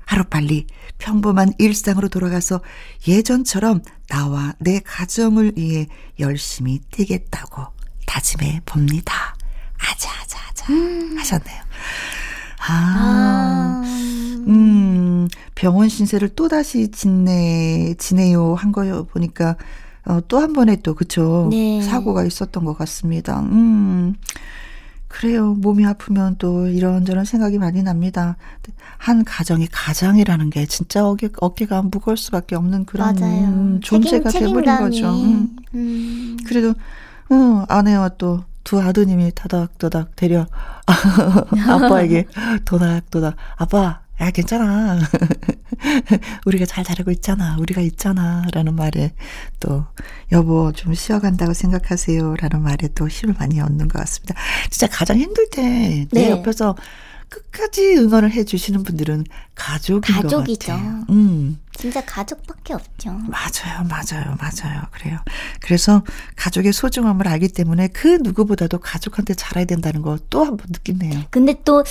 [0.06, 2.62] 하루빨리 평범한 일상으로 돌아가서
[3.08, 5.88] 예전처럼 나와 내 가정을 위해
[6.20, 7.66] 열심히 뛰겠다고
[8.06, 9.36] 다짐해 봅니다.
[9.78, 10.74] 아자, 아자, 아자.
[10.74, 11.18] 음.
[11.18, 11.62] 하셨네요.
[12.68, 13.84] 아, 아,
[14.48, 19.56] 음, 병원 신세를 또다시 지내, 지내요 한 거 보니까,
[20.06, 21.48] 어, 또 한 번에 또, 그쵸.
[21.52, 21.82] 네.
[21.82, 23.40] 사고가 있었던 것 같습니다.
[23.42, 24.16] 음.
[25.08, 25.54] 그래요.
[25.54, 28.36] 몸이 아프면 또 이런저런 생각이 많이 납니다.
[28.98, 34.78] 한 가정이 가장이라는 게 진짜 어깨, 어깨가 무거울 수밖에 없는 그런 음, 존재가 책임, 돼버린
[34.78, 35.10] 거죠.
[35.14, 35.56] 음.
[35.74, 36.38] 음.
[36.46, 36.70] 그래도
[37.30, 40.48] 어, 아내와 또 두 아드님이 다닥다닥 데려
[41.70, 42.26] 아빠에게
[42.66, 45.00] 도닥도닥 아빠 야, 괜찮아.
[46.46, 47.58] 우리가 잘 자르고 있잖아.
[47.60, 48.44] 우리가 있잖아.
[48.54, 49.14] 라는 말에
[49.60, 49.86] 또,
[50.32, 52.36] 여보, 좀 쉬어간다고 생각하세요.
[52.38, 54.36] 라는 말에 또 힘을 많이 얻는 것 같습니다.
[54.70, 56.30] 진짜 가장 힘들 때, 내 네.
[56.32, 56.76] 옆에서
[57.28, 60.72] 끝까지 응원을 해주시는 분들은 가족인 가족이죠.
[60.72, 61.04] 것 같아요.
[61.10, 61.60] 음.
[61.74, 63.10] 진짜 가족밖에 없죠.
[63.10, 64.82] 맞아요, 맞아요, 맞아요.
[64.92, 65.20] 그래요.
[65.60, 66.04] 그래서
[66.38, 71.24] 가족의 소중함을 알기 때문에 그 누구보다도 가족한테 잘해야 된다는 거 또 한 번 느끼네요.
[71.32, 71.84] 근데 또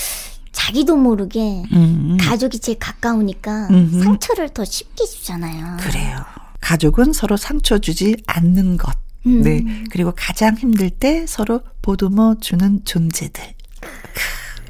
[0.54, 2.16] 자기도 모르게 음.
[2.18, 4.00] 가족이 제일 가까우니까 음.
[4.02, 5.76] 상처를 더 쉽게 주잖아요.
[5.80, 6.24] 그래요.
[6.60, 8.96] 가족은 서로 상처 주지 않는 것.
[9.26, 9.42] 음.
[9.42, 9.62] 네.
[9.90, 13.42] 그리고 가장 힘들 때 서로 보듬어 주는 존재들.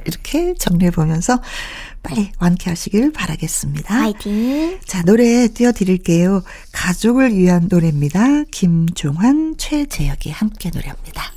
[0.07, 1.41] 이렇게 정리해 보면서
[2.03, 3.95] 빨리 완쾌하시길 바라겠습니다.
[3.95, 4.79] 화이팅.
[4.85, 6.43] 자, 노래 띄워드릴게요.
[6.73, 8.45] 가족을 위한 노래입니다.
[8.51, 11.33] 김종환, 최재혁이 함께 노래합니다.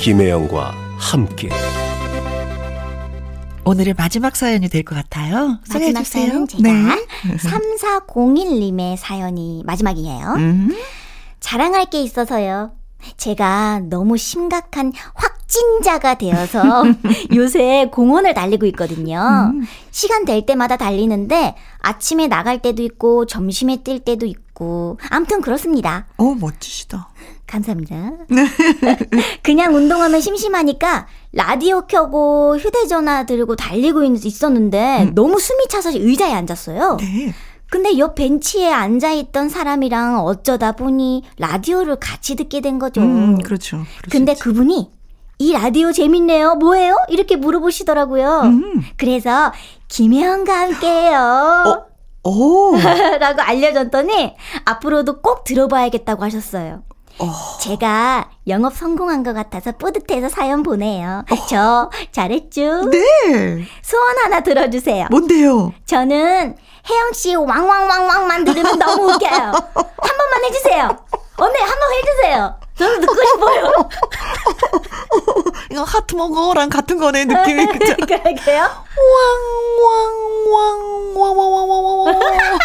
[0.00, 1.48] 김혜영과 함께
[3.64, 5.58] 오늘의 마지막 사연이 될 것 같아요.
[5.72, 6.88] 마지막 사연은 제가 네.
[7.36, 10.34] 3401님의 사연이 마지막이에요.
[10.38, 10.74] 음.
[11.40, 12.72] 자랑할 게 있어서요.
[13.18, 16.84] 제가 너무 심각한 확진자가 되어서
[17.36, 19.52] 요새 공원을 달리고 있거든요.
[19.54, 19.66] 음.
[19.90, 26.06] 시간 될 때마다 달리는데 아침에 나갈 때도 있고 점심에 뛸 때도 있고 아무튼 그렇습니다.
[26.16, 27.10] 어, 멋지시다.
[27.48, 28.12] 감사합니다.
[29.42, 35.14] 그냥 운동하면 심심하니까 라디오 켜고 휴대전화 들고 달리고 있었는데 음.
[35.14, 36.98] 너무 숨이 차서 의자에 앉았어요.
[37.00, 37.34] 네.
[37.70, 43.00] 근데 옆 벤치에 앉아있던 사람이랑 어쩌다 보니 라디오를 같이 듣게 된 거죠.
[43.02, 43.82] 음, 그렇죠.
[44.10, 44.90] 근데 그분이
[45.40, 46.56] 이 라디오 재밌네요.
[46.56, 46.96] 뭐예요?
[47.08, 48.40] 이렇게 물어보시더라고요.
[48.44, 48.82] 음.
[48.96, 49.52] 그래서
[49.88, 51.18] 김혜영과 함께해요.
[51.66, 51.88] 어?
[52.28, 52.76] 오.
[53.20, 54.34] 라고 알려줬더니
[54.64, 56.82] 앞으로도 꼭 들어봐야겠다고 하셨어요.
[57.20, 57.32] 어.
[57.60, 61.24] 제가 영업 성공한 것 같아서 뿌듯해서 사연 보내요.
[61.30, 61.46] 어.
[61.48, 62.84] 저 잘했죠?
[62.90, 63.64] 네.
[63.82, 65.06] 소원 하나 들어주세요.
[65.10, 65.72] 뭔데요?
[65.86, 66.56] 저는
[66.88, 69.30] 혜영 씨 왕왕왕왕만 들으면 너무 웃겨요.
[69.30, 70.96] 한 번만 해주세요.
[71.36, 72.60] 언니 한 번 해주세요.
[72.78, 73.72] 저는 듣고 싶어요.
[75.70, 77.94] 이거 하트 먹어랑 같은 거네 느낌이 그죠?
[78.06, 78.68] 그러게요.
[81.16, 82.58] 왕왕왕왕왕왕왕왕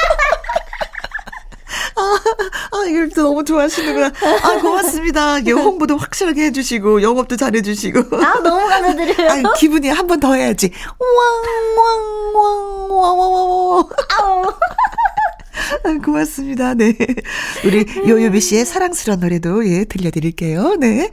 [1.95, 2.19] 아,
[2.71, 4.07] 아, 이걸 또 너무 좋아하시는구나.
[4.43, 5.39] 아, 고맙습니다.
[5.39, 8.17] 이게 홍보도 확실하게 해주시고, 영업도 잘해주시고.
[8.23, 9.29] 아, 너무 감사드려요.
[9.47, 10.71] 아, 기분이 한 번 더 해야지.
[10.99, 11.07] 왕,
[11.77, 13.89] 왕, 왕, 왕, 왕, 왕.
[14.19, 14.43] 아우.
[15.83, 16.73] 아, 고맙습니다.
[16.75, 16.95] 네.
[17.65, 20.75] 우리 요요비 씨의 사랑스러운 노래도 예, 들려드릴게요.
[20.79, 21.09] 네.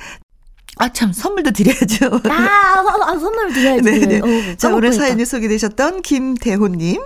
[0.77, 2.21] 아, 참, 선물도 드려야죠.
[2.31, 3.83] 아, 아 선물 드려야죠.
[3.83, 4.21] 네네.
[4.21, 4.57] 네.
[4.57, 7.01] 자, 오늘 사연이 소개되셨던 김대호님.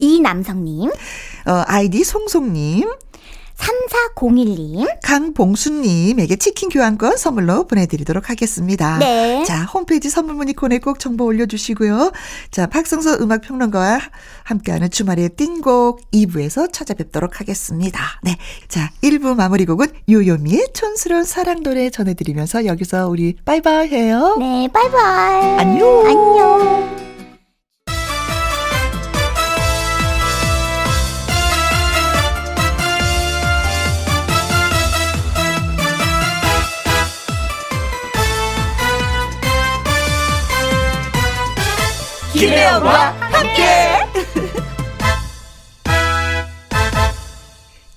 [0.00, 0.90] 이남성님.
[0.90, 2.88] 어, 아이디 송송님.
[3.60, 4.88] 3401님.
[5.02, 8.98] 강봉수님에게 치킨 교환권 선물로 보내드리도록 하겠습니다.
[8.98, 9.44] 네.
[9.44, 12.12] 자, 홈페이지 선물 문의콘에 꼭 정보 올려주시고요.
[12.50, 14.00] 자, 박성서 음악평론가와
[14.44, 18.00] 함께하는 주말의 띵곡 2부에서 찾아뵙도록 하겠습니다.
[18.22, 18.36] 네.
[18.68, 24.36] 자, 1부 마무리 곡은 요요미의 촌스러운 사랑 노래 전해드리면서 여기서 우리 바이바이 해요.
[24.38, 25.58] 네, 바이바이.
[25.58, 26.06] 안녕.
[26.06, 27.09] 안녕.
[42.40, 43.62] 김혜영과 함께.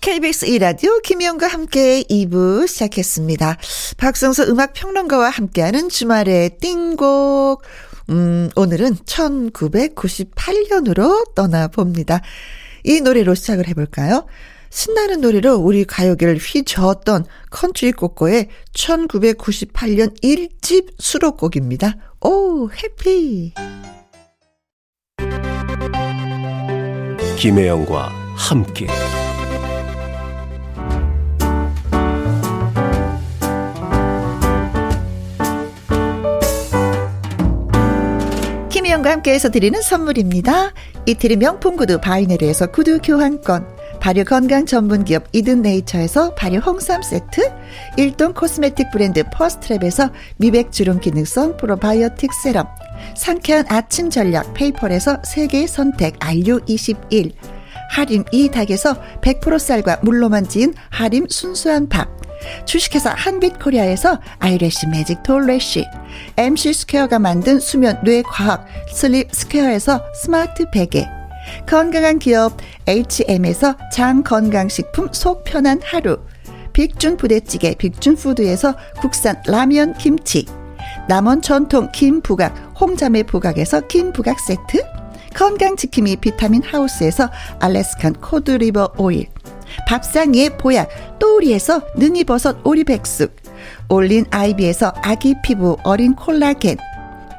[0.02, 3.58] KBS 2라디오 김혜영과 함께 2부 시작했습니다.
[3.96, 7.62] 박성서 음악평론가와 함께하는 주말의 띵곡.
[8.10, 12.20] 음, 오늘은 1998년으로 떠나봅니다.
[12.84, 14.26] 이 노래로 시작을 해볼까요?
[14.70, 21.96] 신나는 노래로 우리 가요계를 휘저었던 컨트리 꼬꼬의 1998년 1집 수록곡입니다.
[22.20, 23.54] Oh, Happy.
[27.44, 28.88] 김혜영과 함께
[38.70, 40.72] 김혜영과 함께해서 드리는 선물입니다.
[41.06, 43.68] 이태리 명품 구두 바이네르에서 구두 교환권
[44.04, 47.50] 발효 건강 전문 기업 이든 네이처에서 발효 홍삼 세트,
[47.96, 52.68] 일동 코스메틱 브랜드 퍼스트랩에서 미백 주름 기능성 프로바이오틱 세럼,
[53.16, 57.32] 상쾌한 아침 전략 페이퍼에서 세계 선택 RU21,
[57.92, 62.10] 하림 이 닭에서 100% 쌀과 물로만 지은 하림 순수한 밥,
[62.66, 65.86] 주식회사 한빛코리아에서 아이래쉬 매직 톨래쉬,
[66.36, 71.08] MC 스퀘어가 만든 수면 뇌 과학 슬립 스퀘어에서 스마트 베개,
[71.68, 76.18] 건강한 기업 HM에서 장 건강식품 속 편한 하루.
[76.74, 80.46] 빅준 부대찌개 빅준푸드에서 국산 라면 김치.
[81.08, 84.84] 남원 전통 김부각 홍자매 부각에서 김부각 세트.
[85.36, 87.30] 건강지킴이 비타민 하우스에서
[87.60, 89.28] 알래스칸 코드리버 오일.
[89.88, 93.36] 밥상 위의 보약 또우리에서 능이버섯 오리백숙.
[93.90, 96.78] 올린 아이비에서 아기 피부 어린 콜라겐.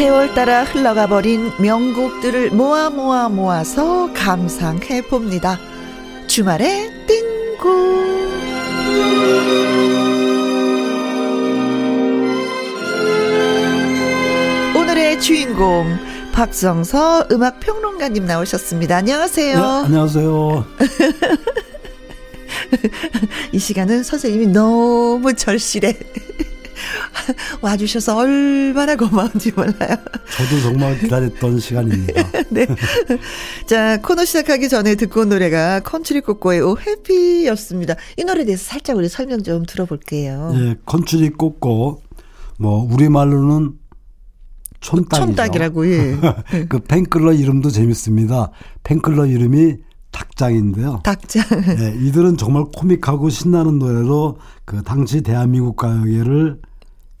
[0.00, 5.58] 세월 따라 흘러가 버린 명곡들을 모아 모아 모아서 감상해 봅니다.
[6.26, 7.66] 주말에 띵곡.
[14.74, 15.98] 오늘의 주인공
[16.32, 18.96] 박성서 음악 평론가님 나오셨습니다.
[18.96, 19.54] 안녕하세요.
[19.54, 20.66] 네, 안녕하세요.
[23.52, 25.98] 이 시간은 선생님이 너무 절실해.
[27.60, 29.96] 와주셔서 얼마나 고마운지 몰라요.
[30.36, 32.30] 저도 정말 기다렸던 시간입니다.
[32.50, 32.66] 네.
[33.66, 37.94] 자, 코너 시작하기 전에 듣고 온 노래가 컨츄리 꼬꼬의 오 해피였습니다.
[38.16, 40.52] 이 노래에 대해서 살짝 우리 설명 좀 들어볼게요.
[40.56, 42.02] 예, 컨츄리 꼬꼬,
[42.58, 43.72] 뭐, 우리말로는
[44.80, 45.26] 촌딱이죠.
[45.26, 46.16] 촌딱이라고, 예.
[46.68, 48.50] 그 팬클럽 이름도 재밌습니다.
[48.82, 49.76] 팬클럽 이름이
[50.10, 51.00] 닭장인데요.
[51.04, 51.44] 닭장.
[51.76, 56.60] 네, 이들은 정말 코믹하고 신나는 노래로 그 당시 대한민국 가요계를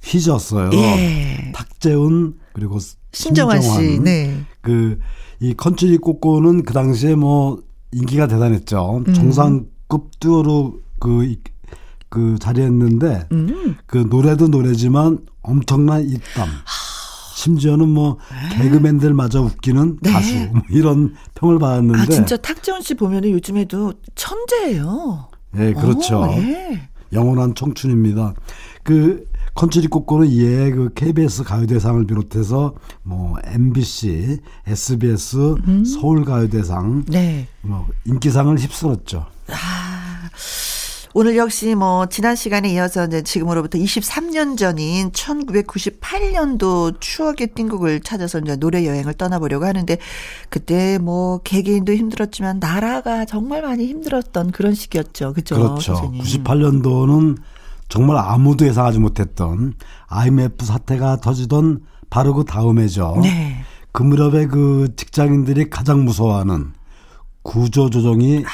[0.02, 0.70] 휘졌어요.
[0.74, 1.52] 예.
[1.54, 2.78] 탁재훈 그리고
[3.12, 3.98] 신정환 씨.
[4.00, 4.44] 네.
[4.62, 9.02] 그이 컨츄리 꼬꼬는 그 당시에 뭐 인기가 대단했죠.
[9.06, 9.14] 음.
[9.14, 11.36] 정상급 듀오로 그,
[12.08, 13.76] 그 자리했는데 음.
[13.86, 16.48] 그 노래도 노래지만 엄청난 입담.
[17.34, 18.18] 심지어는 뭐
[18.52, 20.12] 개그맨들 마저 웃기는 네.
[20.12, 22.00] 가수 뭐 이런 평을 받았는데.
[22.00, 25.28] 아 진짜 탁재훈 씨 보면은 요즘에도 천재예요.
[25.56, 26.20] 예, 그렇죠.
[26.20, 26.88] 오, 예.
[27.12, 28.34] 영원한 청춘입니다.
[28.82, 35.84] 그 컨츄리 꼬꼬는 이에 그 KBS 가요대상을 비롯해서 뭐 MBC, SBS, 음.
[35.84, 37.48] 서울가요대상, 네.
[37.62, 39.26] 뭐 인기상을 휩쓸었죠.
[39.48, 40.30] 아,
[41.12, 48.54] 오늘 역시 뭐 지난 시간에 이어서 이제 지금으로부터 23년 전인 1998년도 추억의 띵곡을 찾아서 이제
[48.54, 49.98] 노래 여행을 떠나보려고 하는데
[50.48, 55.32] 그때 뭐 개개인도 힘들었지만 나라가 정말 많이 힘들었던 그런 시기였죠.
[55.32, 55.56] 그죠?
[55.56, 55.96] 그렇죠.
[55.96, 56.22] 선생님.
[56.22, 57.38] 98년도는
[57.90, 59.74] 정말 아무도 예상하지 못했던
[60.06, 63.18] IMF 사태가 터지던 바로 그 다음에죠.
[63.22, 63.62] 네.
[63.92, 66.72] 그 무렵에 그 직장인들이 가장 무서워하는
[67.42, 68.44] 구조 조정이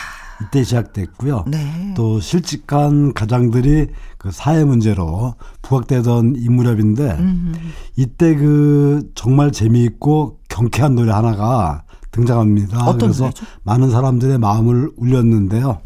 [0.43, 1.45] 이때 시작됐고요.
[1.49, 1.93] 네.
[1.95, 7.53] 또 실직한 가장들이 그 사회 문제로 부각되던 이 무렵인데 음흠.
[7.97, 12.93] 이때 그 정말 재미있고 경쾌한 노래 하나가 등장합니다.
[12.95, 13.45] 그래서 노래죠?
[13.65, 15.79] 많은 사람들의 마음을 울렸는데요.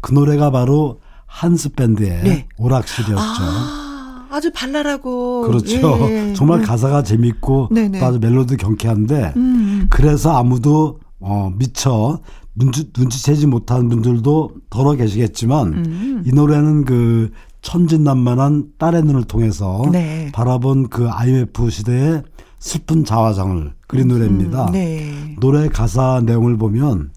[0.00, 2.48] 그 노래가 바로 한스 밴드의 네.
[2.56, 3.18] 오락실이었죠.
[3.18, 5.98] 아, 아주 발랄하고 그렇죠.
[6.10, 6.32] 예.
[6.34, 8.00] 정말 가사가 재밌고 네네.
[8.00, 9.86] 또 아주 멜로디 경쾌한데 음.
[9.90, 12.20] 그래서 아무도 어, 미처
[12.54, 16.22] 눈치, 눈치채지 못한 분들도 더러 계시겠지만 음.
[16.26, 17.30] 이 노래는 그
[17.62, 20.30] 천진난만한 딸의 눈을 통해서 네.
[20.32, 22.22] 바라본 그 IMF 시대의
[22.58, 24.70] 슬픈 자화상을 그린 음, 노래입니다.
[24.72, 25.36] 네.
[25.40, 27.10] 노래 가사 내용을 보면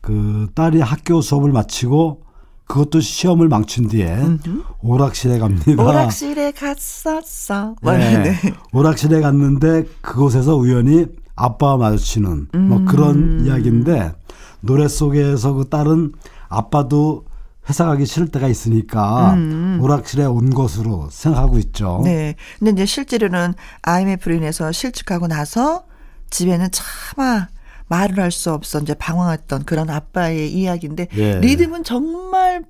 [0.00, 2.22] 그 딸이 학교 수업을 마치고
[2.66, 4.62] 그것도 시험을 망친 뒤에 음흠.
[4.82, 5.82] 오락실에 갑니다.
[5.82, 7.76] 오락실에 갔었어.
[7.82, 8.22] 네.
[8.22, 8.54] 네.
[8.72, 12.84] 오락실에 갔는데 그곳에서 우연히 아빠와 마주치는 뭐 음.
[12.86, 14.12] 그런 이야기인데
[14.60, 16.12] 노래 속에서 그 딸은
[16.48, 17.24] 아빠도
[17.68, 19.78] 회사 가기 싫을 때가 있으니까 음.
[19.82, 22.00] 오락실에 온 것으로 생각하고 있죠.
[22.04, 22.34] 네.
[22.58, 25.84] 근데 이제 실제로는 IMF로 인해서 실직하고 나서
[26.30, 27.48] 집에는 차마
[27.88, 31.38] 말을 할 수 없어 이제 방황했던 그런 아빠의 이야기인데 예.
[31.40, 32.64] 리듬은 정말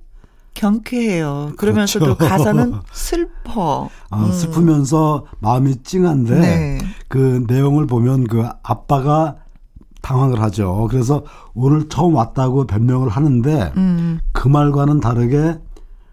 [0.53, 1.53] 경쾌해요.
[1.57, 2.29] 그러면서도 그렇죠.
[2.29, 3.89] 가사는 슬퍼.
[4.09, 4.31] 아, 음.
[4.31, 6.77] 슬프면서 마음이 찡한데 네.
[7.07, 9.37] 그 내용을 보면 그 아빠가
[10.01, 10.87] 당황을 하죠.
[10.89, 14.19] 그래서 오늘 처음 왔다고 변명을 하는데 음.
[14.31, 15.57] 그 말과는 다르게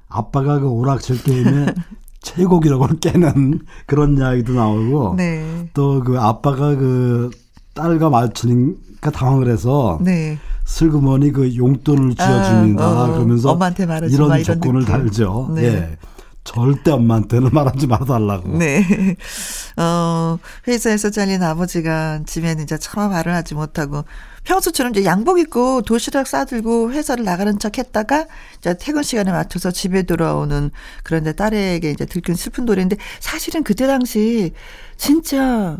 [0.08, 1.66] 아빠가 그 오락실 게임에
[2.20, 5.70] 최고 기록을 깨는 그런 이야기도 나오고 네.
[5.74, 7.30] 또그 아빠가 그
[7.74, 8.78] 딸과 마주치니까
[9.10, 10.38] 당황을 해서 네.
[10.64, 12.84] 슬그머니 그 용돈을 쥐어줍니다.
[12.84, 14.94] 아, 어, 그러면서 엄마한테 말하지 이런 마, 이런 조건을 느낌.
[14.94, 15.50] 달죠.
[15.54, 15.64] 네.
[15.64, 15.96] 예.
[16.44, 18.58] 절대 엄마한테는 말하지 말아달라고.
[18.58, 18.84] 네.
[19.76, 20.38] 어,
[20.68, 24.04] 회사에서 잘린 아버지가 집에는 이제 차마 말을 하지 못하고
[24.44, 28.26] 평소처럼 이제 양복 입고 도시락 싸들고 회사를 나가는 척 했다가
[28.58, 30.70] 이제 퇴근 시간에 맞춰서 집에 돌아오는
[31.02, 34.52] 그런데 딸에게 이제 들킨 슬픈 노래인데 사실은 그때 당시
[34.98, 35.78] 진짜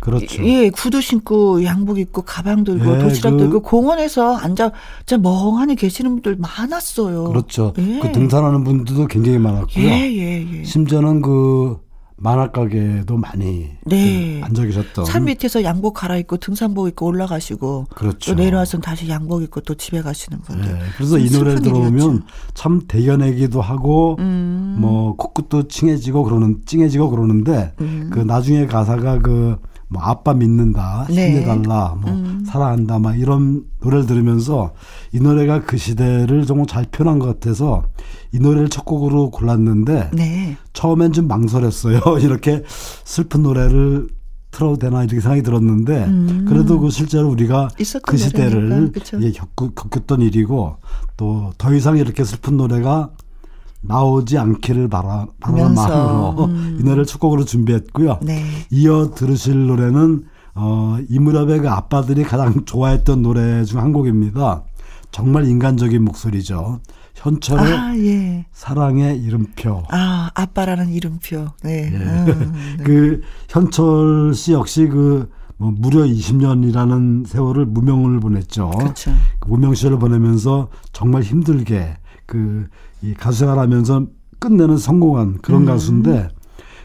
[0.00, 0.44] 그렇죠.
[0.44, 4.72] 예, 구두 신고 양복 입고 가방 들고 예, 도시락 그, 들고 공원에서 앉아
[5.04, 7.24] 진짜 멍하니 계시는 분들 많았어요.
[7.24, 7.72] 그렇죠.
[7.78, 8.00] 예.
[8.00, 9.84] 그 등산하는 분들도 굉장히 많았고요.
[9.84, 10.64] 예, 예, 예.
[10.64, 11.78] 심지어는 그
[12.18, 14.40] 만화 가게도 많이 네.
[14.42, 18.34] 앉아 계셨던 산 밑에서 양복 갈아입고 등산복 입고 올라가시고 그렇죠.
[18.34, 20.72] 또 내려와서 다시 양복 입고 또 집에 가시는 분들.
[20.72, 20.78] 네.
[20.96, 22.22] 그래서 이 노래 들어보면
[22.54, 24.76] 참 대견하기도 하고 음.
[24.80, 28.08] 뭐 코끝도 칭해지고 그러는 찡해지고 그러는데 음.
[28.10, 29.56] 그 나중에 가사가 그
[29.88, 31.28] 뭐 아빠 믿는다, 네.
[31.28, 32.44] 힘내달라, 뭐 음.
[32.46, 34.72] 사랑한다, 막 이런 노래를 들으면서
[35.12, 37.84] 이 노래가 그 시대를 정말 잘 표현한 것 같아서
[38.32, 40.56] 이 노래를 첫 곡으로 골랐는데 네.
[40.72, 42.00] 처음엔 좀 망설였어요.
[42.20, 42.62] 이렇게
[43.04, 44.08] 슬픈 노래를
[44.50, 46.46] 틀어도 되나 이렇게 생각이 들었는데 음.
[46.48, 47.68] 그래도 그 실제로 우리가
[48.12, 48.90] 그 시대를
[49.22, 50.76] 예, 겪, 겪었던 일이고
[51.16, 53.10] 또 더 이상 이렇게 슬픈 노래가
[53.86, 56.76] 나오지 않기를 바라, 바라는 마음으로 음.
[56.80, 58.20] 이 노래를 첫 곡으로 준비했고요.
[58.22, 58.44] 네.
[58.70, 64.64] 이어 들으실 노래는 어, 이무렵의 그 아빠들이 가장 좋아했던 노래 중 한 곡입니다.
[65.10, 66.80] 정말 인간적인 목소리죠.
[67.14, 68.46] 현철의 아, 예.
[68.52, 69.84] 사랑의 이름표.
[69.90, 71.46] 아, 아빠라는 이름표.
[71.62, 71.90] 네.
[71.92, 71.96] 예.
[71.96, 72.84] 음, 네.
[72.84, 78.70] 그 현철 씨 역시 그 뭐 무려 20년이라는 세월을 무명을 보냈죠.
[78.70, 79.12] 그렇죠.
[79.40, 81.96] 그 무명 시절을 보내면서 정말 힘들게
[82.26, 82.66] 그
[83.02, 84.06] 이 가수 생활 하면서
[84.38, 85.66] 끝내는 성공한 그런 음.
[85.66, 86.28] 가수인데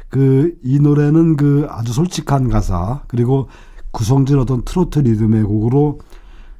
[0.09, 3.47] 그 이 노래는 그 아주 솔직한 가사 그리고
[3.91, 5.99] 구성진 어떤 트로트 리듬의 곡으로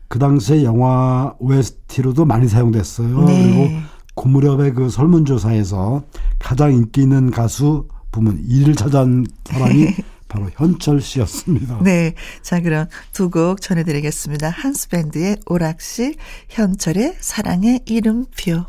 [0.08, 3.22] 그 당시에 영화 OST로도 많이 사용됐어요.
[3.24, 3.44] 네.
[3.44, 3.68] 그리고
[4.16, 6.04] 고 무렵의 그 설문조사에서
[6.40, 9.88] 가장 인기 있는 가수 부문 1위를 차지한 사람이
[10.32, 11.80] 바로 현철 씨였습니다.
[11.84, 12.14] 네.
[12.42, 14.50] 자, 그럼 두 곡 전해드리겠습니다.
[14.50, 16.16] 한스밴드의 오락실,
[16.50, 18.66] 현철의 사랑의 이름표.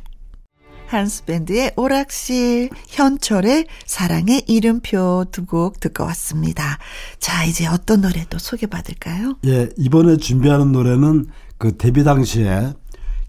[0.86, 6.78] 한스밴드의 오락실, 현철의 사랑의 이름표 두 곡 듣고 왔습니다.
[7.18, 9.38] 자, 이제 어떤 노래 또 소개받을까요?
[9.46, 11.26] 예, 이번에 준비하는 노래는
[11.58, 12.74] 그 데뷔 당시에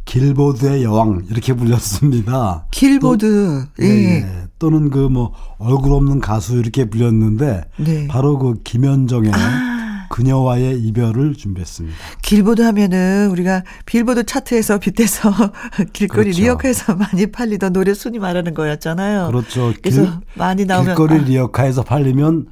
[0.05, 2.65] 길보드의 여왕 이렇게 불렸습니다.
[2.71, 3.67] 길보드.
[3.77, 3.87] 또, 예.
[3.87, 4.42] 예.
[4.59, 8.07] 또는 그 뭐 얼굴 없는 가수 이렇게 불렸는데 네.
[8.07, 10.07] 바로 그 김현정의 아.
[10.09, 11.95] 그녀와의 이별을 준비했습니다.
[12.21, 15.31] 길보드 하면은 우리가 빌보드 차트에서 빗대서
[15.91, 16.41] 길거리 그렇죠.
[16.41, 19.27] 리어카에서 많이 팔리던 노래 순위 말하는 거였잖아요.
[19.27, 19.73] 그렇죠.
[19.81, 21.23] 그래서 길, 많이 나오면 길거리 아.
[21.23, 22.47] 리어카에서 팔리면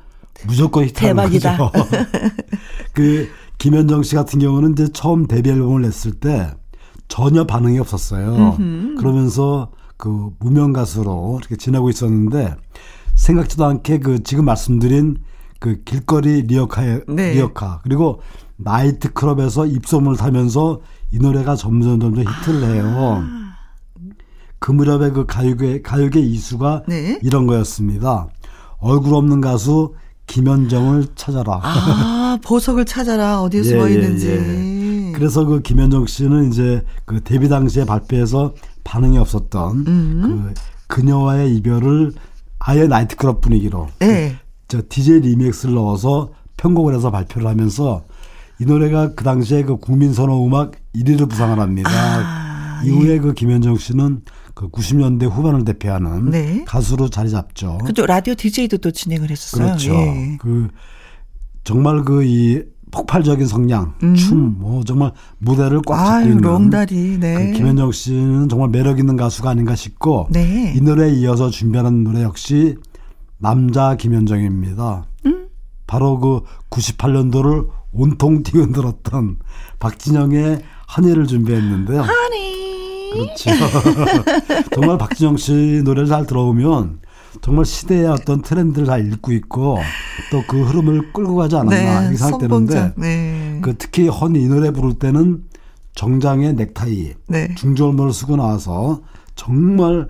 [0.47, 1.57] 무조건 히트하는 대박이다.
[1.57, 1.87] 거죠.
[2.93, 3.29] 그
[3.59, 6.51] 김현정 씨 같은 경우는 이제 처음 데뷔 앨범을 냈을 때
[7.07, 8.57] 전혀 반응이 없었어요.
[8.59, 8.95] 음흠.
[8.97, 9.69] 그러면서
[10.01, 12.55] 그 무명 가수로 이렇게 지내고 있었는데
[13.13, 15.17] 생각지도 않게 그 지금 말씀드린
[15.59, 17.33] 그 길거리 리어카 네.
[17.35, 18.19] 리어카 그리고
[18.57, 20.81] 나이트 클럽에서 입소문을 타면서
[21.11, 22.83] 이 노래가 점점 점점 히트를 해요.
[22.97, 23.41] 아.
[24.57, 27.19] 그 무렵에 그 가요계 가요계 이슈가 네.
[27.21, 28.27] 이런 거였습니다.
[28.79, 29.93] 얼굴 없는 가수
[30.25, 31.59] 김현정을 찾아라.
[31.61, 33.41] 아, 보석을 찾아라.
[33.41, 34.29] 어디에 숨어 예, 예, 있는지.
[34.29, 34.80] 예.
[35.13, 38.53] 그래서 그 김현정 씨는 이제 그 데뷔 당시에 발표해서
[38.83, 40.53] 반응이 없었던 음.
[40.87, 42.13] 그 그녀와의 이별을
[42.59, 44.31] 아예 나이트클럽 분위기로 네.
[44.31, 44.37] 그,
[44.67, 48.03] 저 DJ 리믹스를 넣어서 편곡을 해서 발표를 하면서
[48.59, 51.89] 이 노래가 그 당시에 그 국민 선호 음악 1위를 부상을 합니다.
[51.91, 53.19] 아, 이후에 예.
[53.19, 54.21] 그 김현정 씨는
[54.53, 56.63] 그 90년대 후반을 대표하는 네.
[56.65, 57.79] 가수로 자리 잡죠.
[57.79, 59.65] 그죠 라디오 DJ도 또 진행을 했었어요.
[59.65, 59.93] 그렇죠.
[59.93, 60.37] 예.
[60.39, 60.67] 그
[61.63, 62.61] 정말 그 이
[62.91, 64.15] 폭발적인 성량, 음.
[64.15, 67.17] 춤, 뭐 정말 무대를 꽉 잡고 있는 롱다리.
[67.19, 67.51] 네.
[67.51, 70.73] 그 김현정 씨는 정말 매력 있는 가수가 아닌가 싶고 네.
[70.75, 72.75] 이 노래에 이어서 준비하는 노래 역시
[73.37, 75.05] 남자 김현정입니다.
[75.25, 75.47] 음?
[75.87, 79.37] 바로 그 98년도를 온통 뛰어들었던
[79.79, 82.01] 박진영의 한이를 준비했는데요.
[82.01, 83.11] 한이.
[83.11, 83.51] 그렇죠.
[84.73, 86.99] 정말 박진영 씨 노래를 잘 들어보면
[87.39, 89.77] 정말 시대의 어떤 트렌드를 잘 읽고 있고
[90.31, 93.59] 또 그 흐름을 끌고 가지 않았나 네, 이렇게 생각되는데 네.
[93.61, 95.43] 그 특히 허니 이 노래 부를 때는
[95.95, 97.55] 정장에 넥타이 네.
[97.55, 99.01] 중절모를 쓰고 나와서
[99.35, 100.09] 정말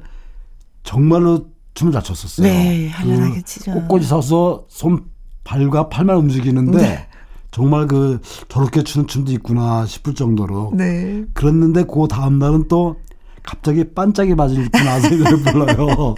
[0.84, 2.47] 정말로 춤을 잘 췄었어요.
[2.47, 3.74] 네, 한연하게 치죠.
[3.74, 5.05] 꽃꽂이 서서 손
[5.43, 7.07] 발과 팔만 움직이는데 네.
[7.51, 10.72] 정말 그 저렇게 추는 춤도 있구나 싶을 정도로.
[10.76, 11.24] 네.
[11.34, 12.97] 그랬는데 그 다음 날은 또
[13.44, 16.16] 갑자기 반짝이 바지를 입고 나서 노래 불러요.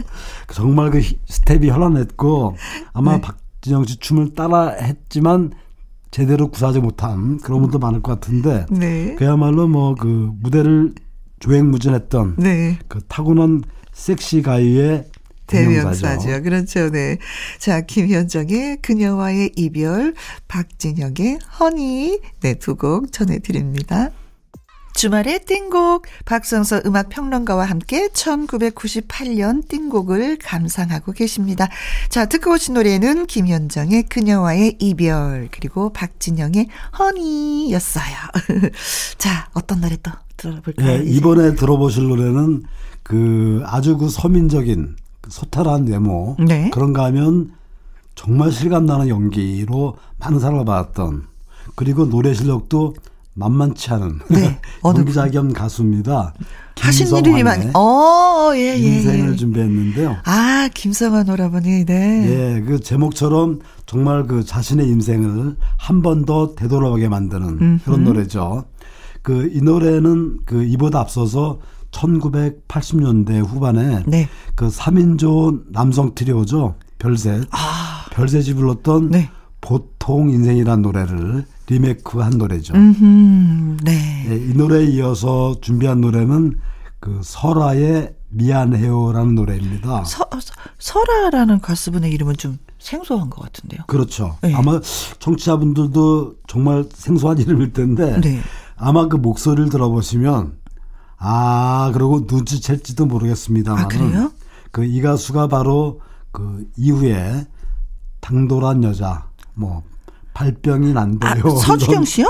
[0.51, 2.55] 정말 그 스텝이 현란했고
[2.93, 3.21] 아마 네.
[3.21, 5.51] 박진영 씨 춤을 따라 했지만
[6.11, 9.15] 제대로 구사하지 못한 그런 분도 많을 것 같은데 네.
[9.15, 10.93] 그야말로 뭐 그 무대를
[11.39, 12.77] 조행무진했던 네.
[12.87, 13.61] 그 타고난
[13.91, 15.05] 섹시 가요의
[15.45, 16.41] 대명사죠.
[16.41, 16.89] 그렇죠.
[16.89, 17.17] 네.
[17.59, 20.13] 자, 김현정의 그녀와의 이별,
[20.47, 22.19] 박진영의 허니.
[22.41, 24.09] 네, 두 곡 전해드립니다.
[24.93, 31.67] 주말의 띵곡 박성서 음악 평론가와 함께 1998년 띵곡을 감상하고 계십니다.
[32.09, 36.67] 자, 듣고 오신 노래는 김현정의 그녀와의 이별 그리고 박진영의
[36.99, 38.15] 허니였어요.
[39.17, 40.87] 자, 어떤 노래 또 들어볼까요?
[40.87, 42.63] 네, 이번에 들어보실 노래는
[43.01, 44.95] 그 아주 그 서민적인
[45.27, 46.69] 소탈한 외모 네.
[46.71, 47.51] 그런가 하면
[48.15, 51.23] 정말 실감나는 연기로 많은 사랑을 받았던
[51.75, 52.93] 그리고 노래 실력도
[53.35, 54.59] 만만치 않은 네.
[54.85, 56.33] 연기자 겸 가수입니다.
[56.79, 57.67] 하신 일이 많이.
[57.75, 58.75] 어, 예, 예.
[58.77, 59.35] 인생을 예.
[59.35, 60.17] 준비했는데요.
[60.25, 62.55] 아, 김성환 오라버니, 네.
[62.57, 67.83] 예, 그 제목처럼 정말 그 자신의 인생을 한 번 더 되돌아보게 만드는 음흠.
[67.85, 68.65] 그런 노래죠.
[69.21, 71.59] 그 이 노래는 그 이보다 앞서서
[71.91, 74.27] 1980년대 후반에 네.
[74.55, 76.75] 그 3인조 남성 트리오죠.
[76.99, 77.47] 별셋.
[77.51, 78.05] 아.
[78.11, 79.29] 별셋이 불렀던 네.
[79.63, 82.73] 보통 인생이란 노래를 리메이크한 노래죠.
[82.75, 84.25] 음흠, 네.
[84.27, 84.35] 네.
[84.35, 86.59] 이 노래에 이어서 준비한 노래는
[86.99, 90.03] 그 설아의 미안해요라는 노래입니다.
[90.03, 90.25] 서,
[90.79, 93.83] 설아라는 가수분의 이름은 좀 생소한 것 같은데요.
[93.87, 94.37] 그렇죠.
[94.41, 94.53] 네.
[94.53, 94.81] 아마
[95.19, 98.41] 청취자분들도 정말 생소한 이름일 텐데 네.
[98.75, 100.57] 아마 그 목소리를 들어보시면
[101.17, 103.85] 아, 그리고 눈치챘지도 모르겠습니다만.
[103.85, 104.31] 아, 그래요?
[104.71, 106.01] 그 이 가수가 바로
[106.31, 107.47] 그 이후에
[108.19, 109.83] 당돌한 여자, 뭐,
[110.33, 111.43] 발병이 난대요.
[111.45, 112.25] 아, 서주경 씨요?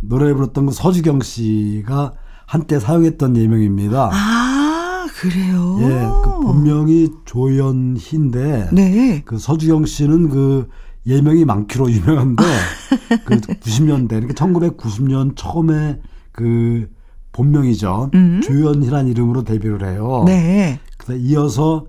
[0.00, 2.12] 노래 불렀던 그 서주경 씨가
[2.46, 4.10] 한때 사용했던 예명입니다.
[4.12, 5.78] 아, 그래요?
[5.80, 8.70] 예, 그 본명이 조연희인데.
[8.72, 9.22] 네.
[9.24, 10.68] 그 서주경 씨는 그
[11.06, 12.44] 예명이 많기로 유명한데,
[13.24, 16.00] 그 90년대, 그러니까 1990년 처음에
[16.32, 16.88] 그
[17.32, 18.10] 본명이죠.
[18.14, 18.40] 음.
[18.42, 20.22] 조연희란 이름으로 데뷔를 해요.
[20.26, 20.80] 네.
[20.96, 21.86] 그래서 이어서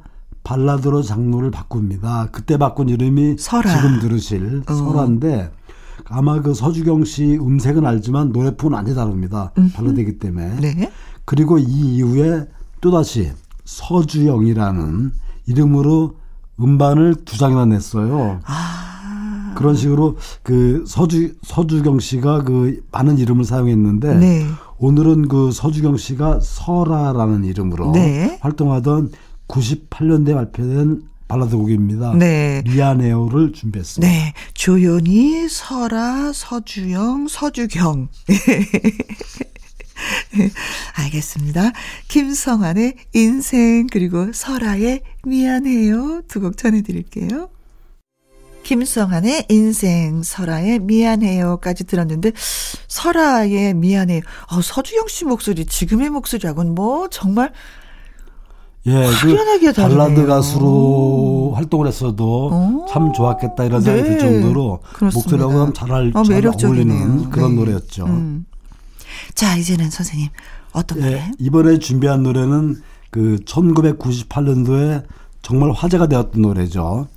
[0.50, 2.30] 발라드로 장르를 바꿉니다.
[2.32, 3.70] 그때 바꾼 이름이 설아.
[3.70, 4.74] 지금 들으실 어.
[4.74, 5.52] 설아인데
[6.06, 9.52] 아마 그 서주경 씨 음색은 알지만 노래풍은 완전히 다릅니다.
[9.60, 9.72] 음.
[9.76, 10.56] 발라드이기 때문에.
[10.56, 10.92] 네.
[11.26, 12.48] 그리고 이 이후에
[12.82, 13.32] 또다시
[13.66, 15.12] 서주영이라는
[15.46, 16.16] 이름으로
[16.60, 18.40] 음반을 두 장이나 냈어요.
[18.46, 19.54] 아.
[19.56, 24.46] 그런 식으로 그 서주 서주경 씨가 그 많은 이름을 사용했는데 네.
[24.80, 28.40] 오늘은 그 서주경 씨가 설아라는 이름으로 네.
[28.42, 29.12] 활동하던
[29.50, 32.14] 98년대 발표된 발라드 곡입니다.
[32.16, 32.64] 네.
[32.66, 34.12] 미안해요를 준비했습니다.
[34.12, 34.34] 네.
[34.54, 38.08] 조연이, 설아, 서주영, 서주경.
[40.96, 41.72] 알겠습니다.
[42.08, 47.50] 김성환의 인생 그리고 설아의 미안해요 두 곡 전해드릴게요.
[48.64, 52.34] 김성한의 인생, 설아의 미안해요까지 들었는데,
[52.88, 54.22] 설아의 미안해요.
[54.52, 57.52] 어, 서주영 씨 목소리, 지금의 목소리하고는 뭐, 정말,
[58.86, 62.86] 예, 그 발라드 가수로 활동을 했어도 오.
[62.90, 64.18] 참 좋았겠다 이런 생각이 네.
[64.18, 67.56] 들 정도로 목소리하고 잘, 어, 잘 어울리는 그런 네.
[67.56, 68.06] 노래였죠.
[68.06, 68.46] 음.
[69.36, 70.30] 자, 이제는 선생님
[70.72, 71.32] 어떤 예, 노래?
[71.40, 75.04] 이번에 준비한 노래는 그 1998년도에
[75.42, 77.08] 정말 화제가 되었던 노래죠.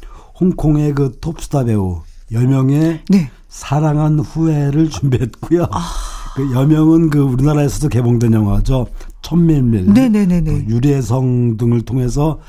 [0.40, 2.02] 홍콩의 그 톱스타 배우
[2.32, 3.30] 여명의 네.
[3.48, 5.66] 사랑한 후회를 준비했고요.
[5.70, 5.90] 아.
[6.34, 8.86] 그 여명은 그 우리나라에서도 개봉된 영화죠.
[9.22, 10.42] 천밀밀, 네네네네.
[10.42, 12.40] 그 유리의 성 등을 통해서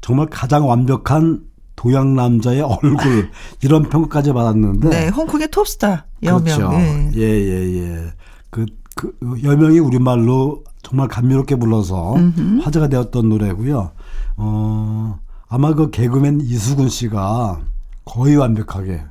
[0.00, 1.44] 정말 가장 완벽한
[1.76, 3.30] 도양 남자의 얼굴
[3.62, 4.88] 이런 평가까지 받았는데.
[4.88, 6.44] 네, 홍콩의 톱스타 여명.
[6.44, 6.70] 그렇죠.
[7.16, 7.78] 예, 예, 예.
[7.78, 8.12] 예.
[8.50, 9.12] 그, 그
[9.44, 12.60] 여명이 우리말로 정말 감미롭게 불러서 음흠.
[12.62, 13.90] 화제가 되었던 노래고요.
[14.36, 17.60] 어, 아마 그 개그맨 이수근 씨가
[18.04, 19.02] 거의 완벽하게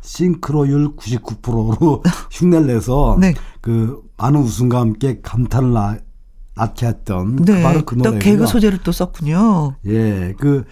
[0.00, 3.34] 싱크로율 99%로 흉내를 내서 네.
[3.60, 6.00] 그 많은 웃음과 함께 감탄을
[6.60, 7.62] 나, 낳게 했던 그 네.
[7.62, 8.18] 바로 그 노래고요.
[8.18, 9.76] 또 개그 소재를 또 썼군요.
[9.86, 10.64] 예, 그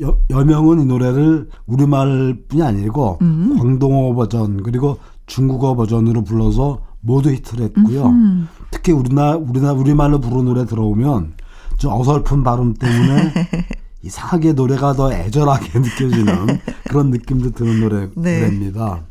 [0.00, 3.56] 여, 여명은 이 노래를 우리말뿐이 아니고 음.
[3.58, 8.06] 광동어 버전 그리고 중국어 버전으로 불러서 모두 히트를 했고요.
[8.06, 8.48] 음.
[8.70, 11.34] 특히 우리나 우리나 우리말로 부르는 노래 들어오면
[11.78, 13.32] 좀 어설픈 발음 때문에
[14.02, 18.40] 이상하게 노래가 더 애절하게 느껴지는 그런 느낌도 드는 노래, 네.
[18.40, 19.02] 노래입니다.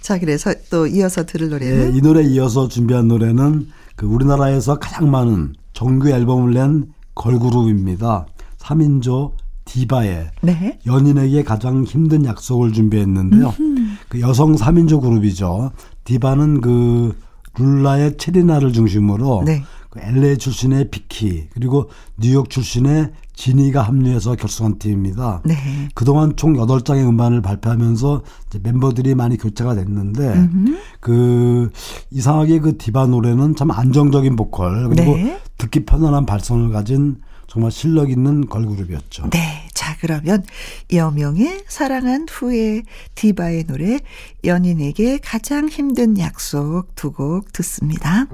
[0.00, 1.90] 자, 그래서 또 이어서 들을 노래는?
[1.90, 3.68] 네, 이 노래 이어서 준비한 노래는
[4.00, 8.24] 그 우리나라에서 가장 많은 정규 앨범을 낸 걸그룹입니다.
[8.56, 9.32] 3인조
[9.66, 10.78] 디바의 네.
[10.86, 13.54] 연인에게 가장 힘든 약속을 준비했는데요.
[13.60, 13.96] 음흠.
[14.08, 15.72] 그 여성 3인조 그룹이죠.
[16.04, 17.14] 디바는 그
[17.58, 19.64] 룰라의 체리나를 중심으로 네.
[19.90, 25.40] 그 LA 출신의 비키 그리고 뉴욕 출신의 지니가 합류해서 결성한 팀입니다.
[25.46, 25.54] 네.
[25.94, 28.22] 그동안 총 8장의 음반을 발표하면서
[28.62, 30.78] 멤버들이 많이 교체가 됐는데 음흠.
[31.00, 31.70] 그
[32.10, 35.40] 이상하게 그 디바 노래는 참 안정적인 보컬 그리고 네.
[35.56, 37.16] 듣기 편안한 발성을 가진
[37.46, 39.30] 정말 실력 있는 걸그룹이었죠.
[39.30, 39.66] 네.
[39.72, 40.44] 자, 그러면
[40.92, 42.82] 여명의 사랑한 후에
[43.14, 43.98] 디바의 노래
[44.44, 48.26] 연인에게 가장 힘든 약속 두 곡 듣습니다.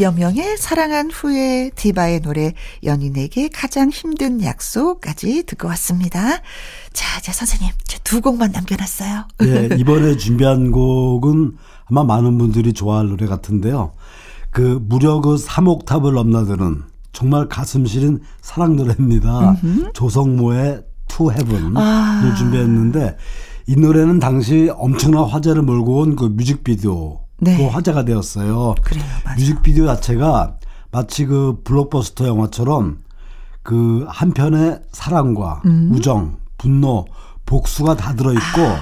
[0.00, 6.40] 여명의 사랑한 후에 디바의 노래 연인에게 가장 힘든 약속까지 듣고 왔습니다.
[6.92, 7.70] 자, 이제 선생님
[8.02, 9.24] 두 곡만 남겨놨어요.
[9.40, 11.56] 네, 이번에 준비한 곡은
[11.90, 13.92] 아마 많은 분들이 좋아할 노래 같은데요.
[14.50, 16.82] 그 무려 그 3옥타브를 넘나드는
[17.12, 19.58] 정말 가슴 시린 사랑 노래입니다.
[19.62, 19.92] 음흠.
[19.92, 22.34] 조성모의 To Heaven을 아.
[22.38, 23.16] 준비했는데
[23.66, 27.68] 이 노래는 당시 엄청난 화제를 몰고 온 그 뮤직비디오 네.
[27.68, 28.76] 화제가 되었어요.
[28.82, 29.36] 그래요, 맞아요.
[29.36, 30.58] 뮤직비디오 자체가
[30.92, 32.98] 마치 그 블록버스터 영화처럼
[33.64, 35.90] 그 한편의 사랑과 음.
[35.92, 37.04] 우정, 분노,
[37.44, 38.80] 복수가 다 들어있고 아.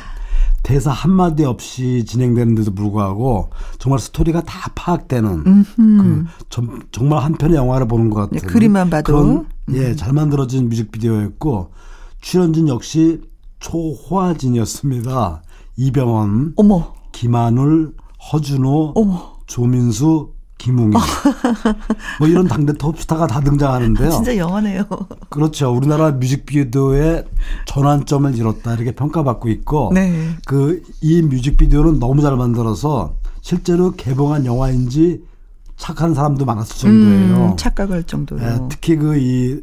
[0.63, 3.49] 대사 한마디 없이 진행되는데도 불구하고
[3.79, 9.13] 정말 스토리가 다 파악되는 그 좀, 정말 한편의 영화를 보는 것 같은 네, 그림만 봐도
[9.13, 9.97] 그런, 예, 음.
[9.97, 11.73] 잘 만들어진 뮤직비디오였고
[12.21, 13.23] 출연진 역시
[13.61, 15.43] 초호화진이었습니다.
[15.77, 16.93] 이병헌, 어머.
[17.13, 17.95] 김한울,
[18.33, 19.33] 허준호, 어머.
[19.47, 20.95] 조민수, 김웅이
[22.21, 24.11] 뭐 이런 당대 톱스타가 다 등장하는데요.
[24.11, 24.85] 진짜 영화네요.
[25.31, 25.75] 그렇죠.
[25.75, 27.25] 우리나라 뮤직비디오의
[27.66, 30.37] 전환점을 이뤘다 이렇게 평가받고 있고 네.
[30.47, 35.23] 그이 뮤직비디오는 너무 잘 만들어서 실제로 개봉한 영화인지
[35.79, 37.47] 착한 사람도 많았을 정도예요.
[37.53, 38.43] 음, 착각할 정도로.
[38.43, 39.61] 네, 특히 그 이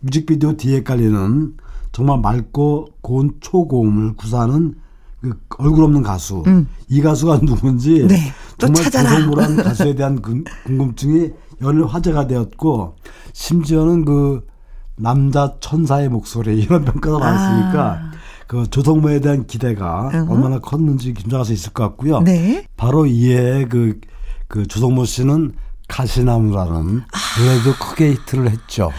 [0.00, 1.54] 뮤직비디오 뒤에 깔리는
[1.92, 4.74] 정말 맑고 고운 초고음을 구사하는
[5.20, 6.68] 그 얼굴 없는 가수 음.
[6.88, 8.32] 이 가수가 누군지 네.
[8.58, 11.30] 정말 조성모란 가수에 대한 궁금증이
[11.62, 12.96] 연일 화제가 되었고
[13.32, 14.46] 심지어는 그
[14.96, 18.10] 남자 천사의 목소리 이런 평가가 많았으니까 아.
[18.46, 22.20] 그 조성모에 대한 기대가 uh 얼마나 컸는지 김정할 수 있을 것 같고요.
[22.20, 22.66] 네.
[22.76, 24.00] 바로 이에 그,
[24.48, 25.52] 그 조성모 씨는
[25.86, 27.40] 가시나무라는 아.
[27.40, 28.90] 노래도 크게 히트를 했죠.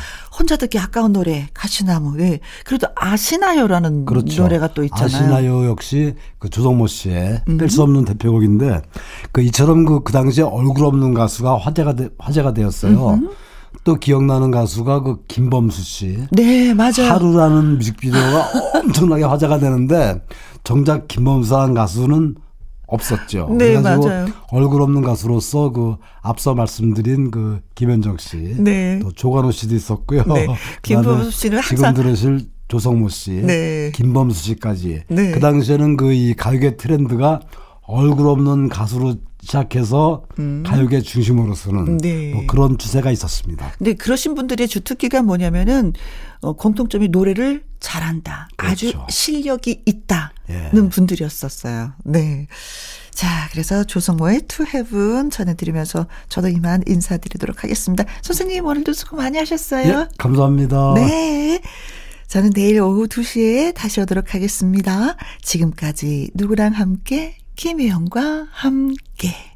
[0.42, 2.20] 혼자 듣기 아까운 노래 가시나무.
[2.20, 2.40] 예.
[2.66, 4.42] 그래도 아시나요라는 그렇죠.
[4.42, 5.06] 노래가 또 있잖아요.
[5.06, 7.58] 아시나요 역시 그 조성모 씨의 음.
[7.60, 8.82] 뺄수 없는 대표곡인데
[9.32, 13.10] 그 이처럼 그, 그 당시에 얼굴 없는 가수가 화제가 되, 화제가 되었어요.
[13.12, 13.30] 음흠.
[13.84, 16.18] 또 기억나는 가수가 그 김범수 씨.
[16.32, 17.12] 네, 맞아요.
[17.12, 18.50] 하루라는 뮤직비디오가
[18.82, 20.24] 엄청나게 화제가 되는데
[20.64, 22.36] 정작 김범수한 가수는
[22.92, 23.48] 없었죠.
[23.58, 24.28] 네, 맞아요.
[24.52, 29.00] 얼굴 없는 가수로서 그 앞서 말씀드린 그 김현정 씨, 네.
[29.02, 30.24] 또 조관호 씨도 있었고요.
[30.26, 30.48] 네.
[30.84, 33.92] 김범수 씨는 항상 지금 들으실 조성모 씨, 네.
[33.96, 35.04] 김범수 씨까지.
[35.08, 35.32] 네.
[35.32, 37.40] 그 당시에는 그 이 가요계 트렌드가
[37.92, 40.64] 얼굴 없는 가수로 시작해서 음.
[40.66, 42.34] 가요계 중심으로서는 네.
[42.34, 43.74] 뭐 그런 추세가 있었습니다.
[43.78, 45.94] 근데 그러신 분들의 주특기가 뭐냐면은
[46.42, 48.50] 어, 공통점이 노래를 잘한다.
[48.56, 48.88] 그렇죠.
[48.88, 50.90] 아주 실력이 있다는 예.
[50.90, 51.94] 분들이었었어요.
[52.06, 52.48] 네.
[53.14, 58.06] 자, 그래서 조성모의 To Heaven 전해드리면서 저도 이만 인사드리도록 하겠습니다.
[58.22, 59.90] 선생님 오늘도 수고 많이 하셨어요.
[59.90, 60.94] 예, 감사합니다.
[60.96, 61.62] 네.
[62.28, 65.18] 저는 내일 오후 2시에 다시 오도록 하겠습니다.
[65.42, 69.51] 지금까지 누구랑 함께 김혜영과 함께